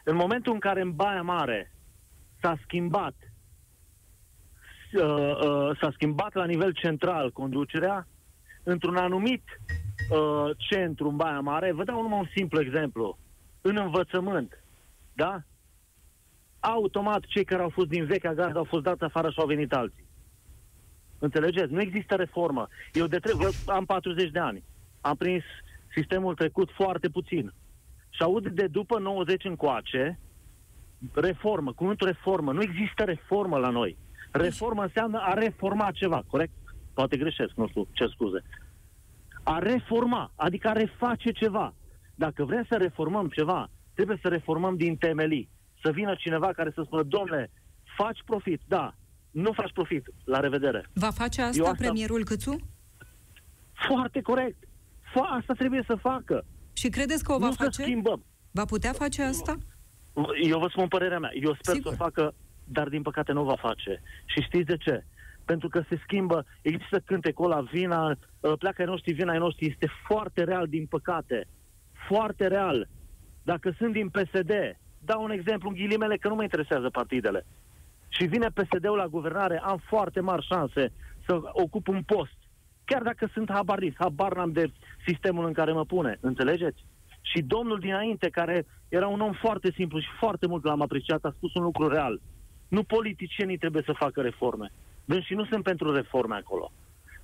[0.04, 1.72] În momentul în care în Baia Mare
[2.42, 3.16] s-a schimbat
[4.94, 8.08] uh, uh, s-a schimbat la nivel central conducerea,
[8.64, 9.44] într-un anumit
[10.10, 13.18] uh, centru în Baia Mare, vă dau numai un simplu exemplu,
[13.62, 14.64] în învățământ,
[15.14, 15.42] da?
[16.60, 19.74] Automat cei care au fost din vechea gardă au fost dați afară și au venit
[19.74, 20.06] alții.
[21.20, 21.72] Înțelegeți?
[21.72, 22.68] Nu există reformă.
[22.94, 24.64] Eu de tre- am 40 de ani.
[25.02, 25.44] Am prins
[25.96, 27.54] sistemul trecut foarte puțin.
[28.16, 30.20] Și aud de după 90 încoace,
[31.14, 32.52] reformă, cuvântul reformă.
[32.52, 33.98] Nu există reformă la noi.
[34.32, 36.54] Reformă înseamnă a reforma ceva, corect?
[36.94, 38.44] Poate greșesc, nu știu, ce scuze.
[39.44, 41.74] A reforma, adică a reface ceva.
[42.16, 45.50] Dacă vrem să reformăm ceva, trebuie să reformăm din temelii.
[45.82, 47.52] Să vină cineva care să spună, domnule,
[47.98, 48.96] faci profit, da,
[49.32, 50.86] nu faci profit, la revedere.
[50.94, 52.56] Va face asta, asta premierul Câțu?
[53.88, 54.58] Foarte corect.
[55.00, 56.46] Fa- asta trebuie să facă.
[56.74, 57.82] Și credeți că o va nu face?
[57.82, 58.26] Să schimbăm.
[58.52, 59.58] Va putea face asta?
[60.44, 61.32] Eu vă spun părerea mea.
[61.34, 61.94] Eu sper Sigur.
[61.94, 64.02] să o facă, dar din păcate nu va face.
[64.26, 65.06] Și știți de ce?
[65.46, 69.68] Pentru că se schimbă, există cântecul ăla, vina, ă, pleacă ai noștri, vina ai noștri,
[69.68, 71.48] este foarte real, din păcate.
[72.08, 72.88] Foarte real.
[73.44, 74.52] Dacă sunt din PSD,
[75.00, 77.46] dau un exemplu în ghilimele că nu mă interesează partidele.
[78.08, 80.92] Și vine PSD-ul la guvernare, am foarte mari șanse
[81.26, 82.38] să ocup un post.
[82.86, 84.72] Chiar dacă sunt habarist, habar n-am de
[85.08, 86.86] sistemul în care mă pune, înțelegeți?
[87.22, 91.34] Și domnul dinainte, care era un om foarte simplu și foarte mult l-am apreciat, a
[91.36, 92.22] spus un lucru real.
[92.68, 94.72] Nu politicienii trebuie să facă reforme.
[95.06, 96.72] Deci și nu sunt pentru reforme acolo.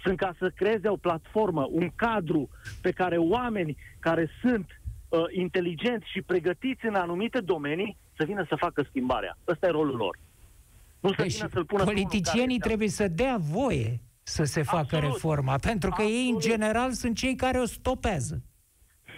[0.03, 2.49] Sunt ca să creeze o platformă, un cadru
[2.82, 8.55] pe care oameni care sunt uh, inteligenți și pregătiți în anumite domenii să vină să
[8.55, 9.38] facă schimbarea.
[9.47, 10.18] Ăsta e rolul lor.
[10.99, 13.99] Nu să vină să-l pună politicienii trebuie să dea voie
[14.30, 16.19] să se facă absolut, reforma, pentru că absolut.
[16.19, 18.41] ei, în general, sunt cei care o stopează.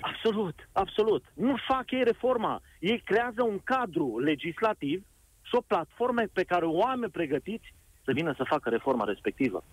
[0.02, 1.24] Absolut, absolut.
[1.34, 2.62] Nu fac ei reforma.
[2.80, 5.06] Ei creează un cadru legislativ
[5.42, 9.64] și o platformă pe care oameni pregătiți să vină să facă reforma respectivă.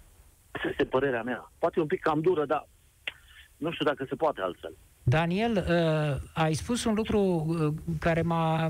[0.50, 1.52] Asta este părerea mea.
[1.58, 2.68] Poate un pic cam dură, dar
[3.56, 4.76] nu știu dacă se poate altfel.
[5.02, 8.68] Daniel, uh, ai spus un lucru uh, care m-a,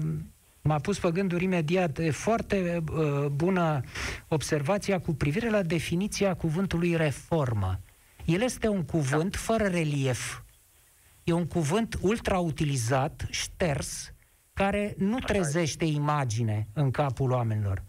[0.68, 1.98] m-a pus pe gânduri imediat.
[1.98, 3.80] E foarte uh, bună
[4.28, 7.80] observația cu privire la definiția cuvântului reformă.
[8.24, 9.38] El este un cuvânt da.
[9.38, 10.40] fără relief.
[11.24, 14.12] E un cuvânt ultra-utilizat, șters,
[14.52, 17.82] care nu trezește imagine în capul oamenilor.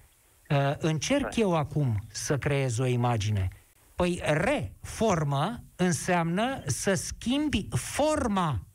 [0.49, 3.47] Uh, încerc eu acum să creez o imagine.
[3.95, 8.65] Păi reformă înseamnă să schimbi forma.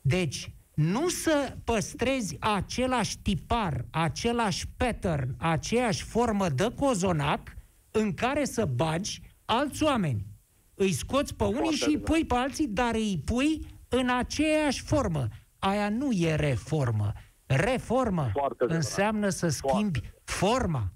[0.00, 7.56] Deci, nu să păstrezi același tipar, același pattern, aceeași formă de cozonac
[7.90, 10.26] în care să bagi alți oameni.
[10.74, 14.82] Îi scoți pe unii Foarte și îi pui pe alții, dar îi pui în aceeași
[14.82, 15.28] formă.
[15.58, 17.12] Aia nu e reformă.
[17.46, 20.20] Reformă Foarte înseamnă să schimbi Foarte.
[20.24, 20.92] forma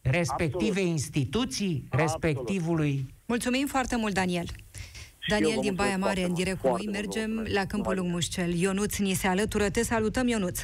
[0.00, 0.90] respective Absolut.
[0.90, 2.22] instituții, Absolut.
[2.22, 3.06] respectivului...
[3.26, 4.46] Mulțumim foarte mult, Daniel.
[5.28, 6.88] Daniel din Baia Mare, în direct cu noi.
[6.92, 8.54] Mergem la Câmpul Lung Mușcel.
[8.54, 9.70] Ionuț ni se alătură.
[9.70, 10.60] Te salutăm, Ionuț.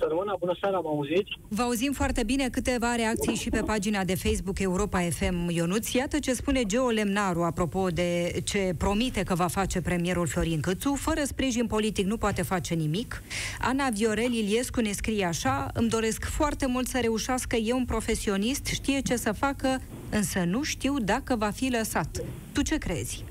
[0.00, 1.38] Sărmâna, bună seara, mă auziți?
[1.48, 5.92] Vă auzim foarte bine câteva reacții și pe pagina de Facebook Europa FM Ionuț.
[5.92, 10.94] Iată ce spune Geo Lemnaru apropo de ce promite că va face premierul Florin Câțu.
[10.94, 13.22] Fără sprijin politic nu poate face nimic.
[13.60, 18.66] Ana Viorel Iliescu ne scrie așa, îmi doresc foarte mult să reușească, e un profesionist,
[18.66, 19.80] știe ce să facă,
[20.10, 22.22] însă nu știu dacă va fi lăsat.
[22.52, 23.24] Tu ce crezi?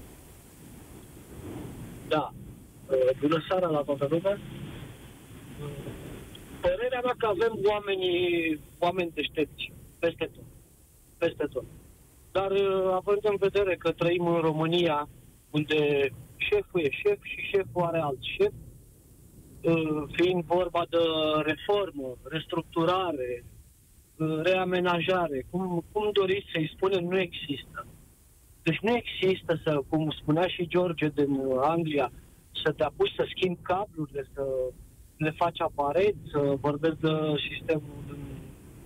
[2.07, 2.33] Da.
[3.19, 4.39] Bună seara la toată lumea
[7.01, 10.43] părerea mea că avem oamenii, oameni deștepți peste tot.
[11.17, 11.65] Peste tot.
[12.31, 15.09] Dar uh, având în vedere că trăim în România,
[15.49, 18.53] unde șeful e șef și șeful are alt șef,
[19.61, 20.97] uh, fiind vorba de
[21.43, 23.43] reformă, restructurare,
[24.17, 27.87] uh, reamenajare, cum, cum doriți să-i spunem, nu există.
[28.63, 32.11] Deci nu există să, cum spunea și George din Anglia,
[32.63, 34.43] să te apuci să schimbi cablurile, să
[35.19, 37.13] le faci aparent, să vorbesc de
[37.49, 38.15] sistemul de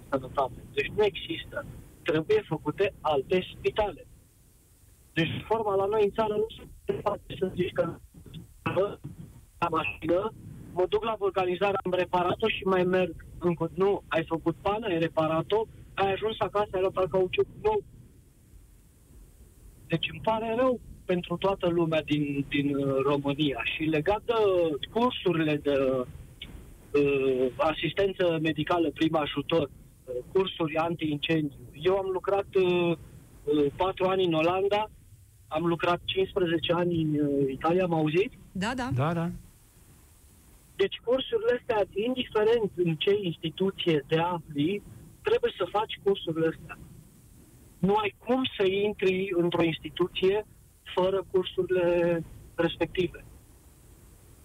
[0.10, 0.60] sănătate.
[0.74, 1.66] Deci nu există.
[2.04, 4.06] Trebuie făcute alte spitale.
[5.14, 6.48] Deci forma la noi în țară nu
[6.86, 7.96] se poate să zici că
[9.60, 10.34] la mașină,
[10.74, 13.72] mă duc la vulcanizare, am reparat-o și mai merg încă.
[13.76, 17.84] Nu, ai făcut pană, ai reparat-o, ai ajuns acasă, ai luat cauciuc nou.
[19.88, 24.34] Deci îmi pare rău pentru toată lumea din, din uh, România și legat de
[24.92, 26.06] cursurile de
[26.94, 31.58] uh, asistență medicală prim ajutor, uh, cursuri anti-incendiu.
[31.72, 32.98] Eu am lucrat uh,
[33.44, 34.90] uh, patru ani în Olanda,
[35.48, 38.32] am lucrat 15 ani în uh, Italia, am auzit?
[38.52, 38.90] Da, da.
[38.96, 39.30] Da, da.
[40.76, 44.82] Deci cursurile astea, indiferent în ce instituție te afli,
[45.22, 46.78] trebuie să faci cursurile astea.
[47.80, 50.46] Nu ai cum să intri într-o instituție
[50.96, 52.24] fără cursurile
[52.56, 53.26] respective.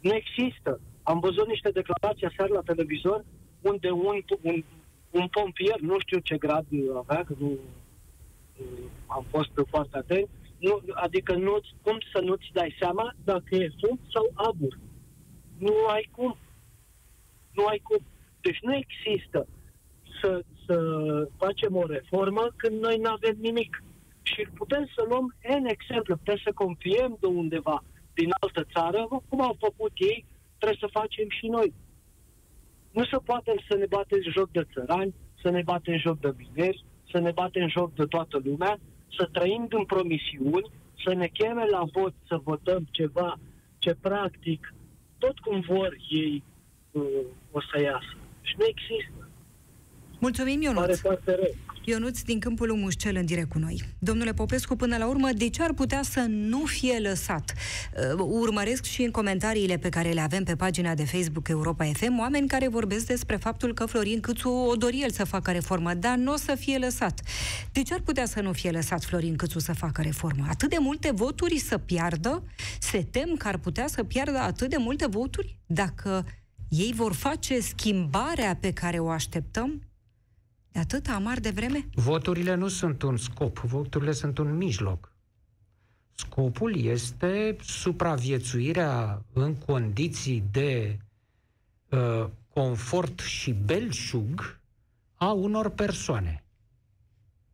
[0.01, 0.81] Nu există.
[1.11, 3.25] Am văzut niște declarații aseară la televizor
[3.61, 4.65] unde un, un,
[5.11, 7.59] un pompier, nu știu ce grad avea, că nu
[9.07, 10.29] am fost foarte atent,
[10.59, 14.79] nu, adică nu, cum să nu-ți dai seama dacă e fum sau abur.
[15.59, 16.37] Nu ai cum.
[17.53, 18.03] Nu ai cum.
[18.41, 19.47] Deci nu există
[20.21, 20.77] să, să
[21.37, 23.83] facem o reformă când noi nu avem nimic.
[24.23, 27.85] Și putem să luăm N exemple, putem să confiem de undeva
[28.15, 30.25] din altă țară, cum au făcut ei,
[30.59, 31.73] trebuie să facem și noi.
[32.91, 36.85] Nu se poate să ne batem joc de țărani, să ne batem joc de bineri,
[37.11, 38.79] să ne batem joc de toată lumea,
[39.17, 40.71] să trăim în promisiuni,
[41.05, 43.39] să ne cheme la vot să votăm ceva
[43.79, 44.75] ce practic
[45.19, 46.43] tot cum vor ei
[46.91, 47.03] uh,
[47.51, 48.17] o să iasă.
[48.43, 49.29] Și nu există.
[50.19, 50.81] Mulțumim, Ionuț.
[50.81, 51.55] Pare foarte rău.
[51.89, 53.83] Ionuț din Câmpul Mușcel în direct cu noi.
[53.99, 57.53] Domnule Popescu, până la urmă, de ce ar putea să nu fie lăsat?
[58.15, 62.19] Uh, urmăresc și în comentariile pe care le avem pe pagina de Facebook Europa FM
[62.19, 66.17] oameni care vorbesc despre faptul că Florin Câțu o dori el să facă reformă, dar
[66.17, 67.21] nu o să fie lăsat.
[67.73, 70.47] De ce ar putea să nu fie lăsat Florin Câțu să facă reformă?
[70.49, 72.43] Atât de multe voturi să piardă?
[72.81, 75.59] Se tem că ar putea să piardă atât de multe voturi?
[75.67, 76.25] Dacă
[76.69, 79.83] ei vor face schimbarea pe care o așteptăm?
[80.73, 81.89] De atât amar de vreme?
[81.95, 85.13] Voturile nu sunt un scop, voturile sunt un mijloc.
[86.15, 90.99] Scopul este supraviețuirea în condiții de
[91.89, 94.59] uh, confort și belșug
[95.15, 96.45] a unor persoane.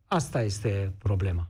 [0.05, 1.49] Asta este problema.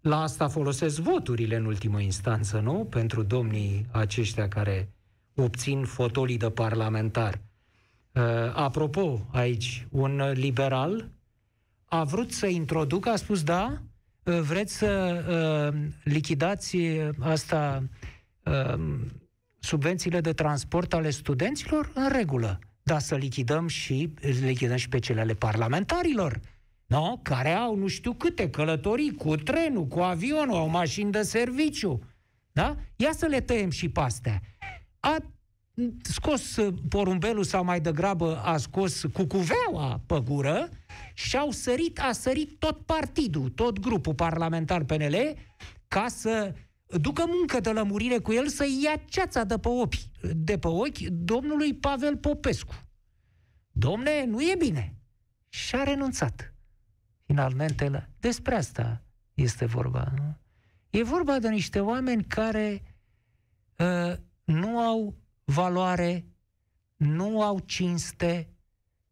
[0.00, 2.84] La asta folosesc voturile în ultimă instanță, nu?
[2.90, 4.88] Pentru domnii aceștia care
[5.34, 7.40] obțin fotolii de parlamentar.
[8.16, 8.22] Uh,
[8.54, 11.10] apropo, aici, un liberal
[11.84, 13.82] a vrut să introducă, a spus da,
[14.22, 16.76] uh, vreți să uh, lichidați
[17.20, 17.82] asta,
[18.42, 18.78] uh,
[19.58, 21.90] subvențiile de transport ale studenților?
[21.94, 22.58] În regulă.
[22.82, 26.40] Dar să lichidăm și, lichidăm și pe cele ale parlamentarilor.
[26.86, 27.16] No?
[27.22, 32.02] Care au nu știu câte călătorii cu trenul, cu avionul, au mașini de serviciu.
[32.52, 32.76] Da?
[32.96, 34.40] Ia să le tăiem și pe astea.
[35.00, 35.16] A
[36.02, 36.56] scos
[36.88, 40.68] porumbelul sau mai degrabă a scos cucuveaua pe gură
[41.14, 45.34] și au sărit, a sărit tot partidul, tot grupul parlamentar PNL
[45.88, 46.54] ca să
[46.86, 49.94] ducă muncă de lămurire cu el să ia ceața de pe ochi,
[50.34, 52.74] de pe ochi domnului Pavel Popescu.
[53.70, 54.96] Domne, nu e bine.
[55.48, 56.54] Și a renunțat.
[57.26, 58.06] Finalmente, la...
[58.20, 59.02] despre asta
[59.34, 60.12] este vorba.
[60.16, 60.36] Nu?
[60.90, 62.82] E vorba de niște oameni care
[63.78, 64.12] uh,
[64.44, 65.14] nu au
[65.46, 66.26] valoare,
[66.96, 68.48] nu au cinste,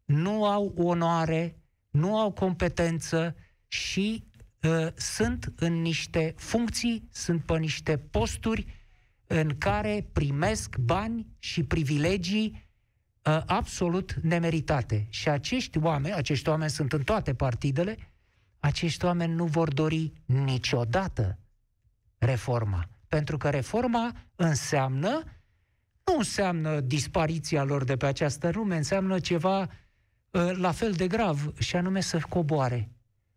[0.05, 1.59] nu au onoare,
[1.89, 3.35] nu au competență
[3.67, 4.27] și
[4.61, 8.83] uh, sunt în niște funcții, sunt pe niște posturi
[9.27, 12.69] în care primesc bani și privilegii
[13.23, 15.07] uh, absolut nemeritate.
[15.09, 17.97] Și acești oameni, acești oameni sunt în toate partidele,
[18.59, 21.39] acești oameni nu vor dori niciodată
[22.17, 22.89] reforma.
[23.07, 25.23] Pentru că reforma înseamnă
[26.05, 31.53] nu înseamnă dispariția lor de pe această lume, înseamnă ceva uh, la fel de grav,
[31.57, 32.89] și anume să coboare.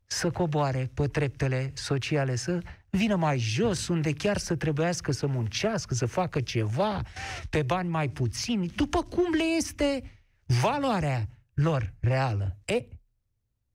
[0.07, 2.61] Să coboare pe treptele sociale, să
[2.91, 7.03] vină mai jos, unde chiar să trebuiască să muncească, să facă ceva
[7.51, 10.03] pe bani mai puțini, după cum le este
[10.47, 12.57] valoarea lor reală.
[12.65, 12.85] E,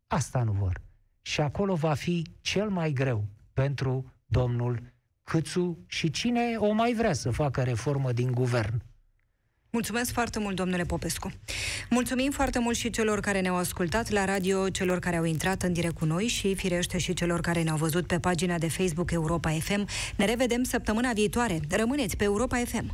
[0.08, 0.82] asta nu vor.
[1.22, 4.93] Și acolo va fi cel mai greu pentru domnul
[5.24, 8.82] Câțu și cine o mai vrea să facă reformă din guvern.
[9.70, 11.32] Mulțumesc foarte mult, domnule Popescu.
[11.90, 15.74] Mulțumim foarte mult și celor care ne-au ascultat la radio, celor care au intrat în
[15.74, 19.50] direct cu noi și, firește, și celor care ne-au văzut pe pagina de Facebook Europa
[19.50, 19.88] FM.
[20.16, 21.60] Ne revedem săptămâna viitoare.
[21.70, 22.94] Rămâneți pe Europa FM.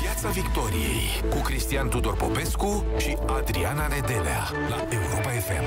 [0.00, 5.64] Piața Victoriei cu Cristian Tudor Popescu și Adriana Nedelea la Europa FM.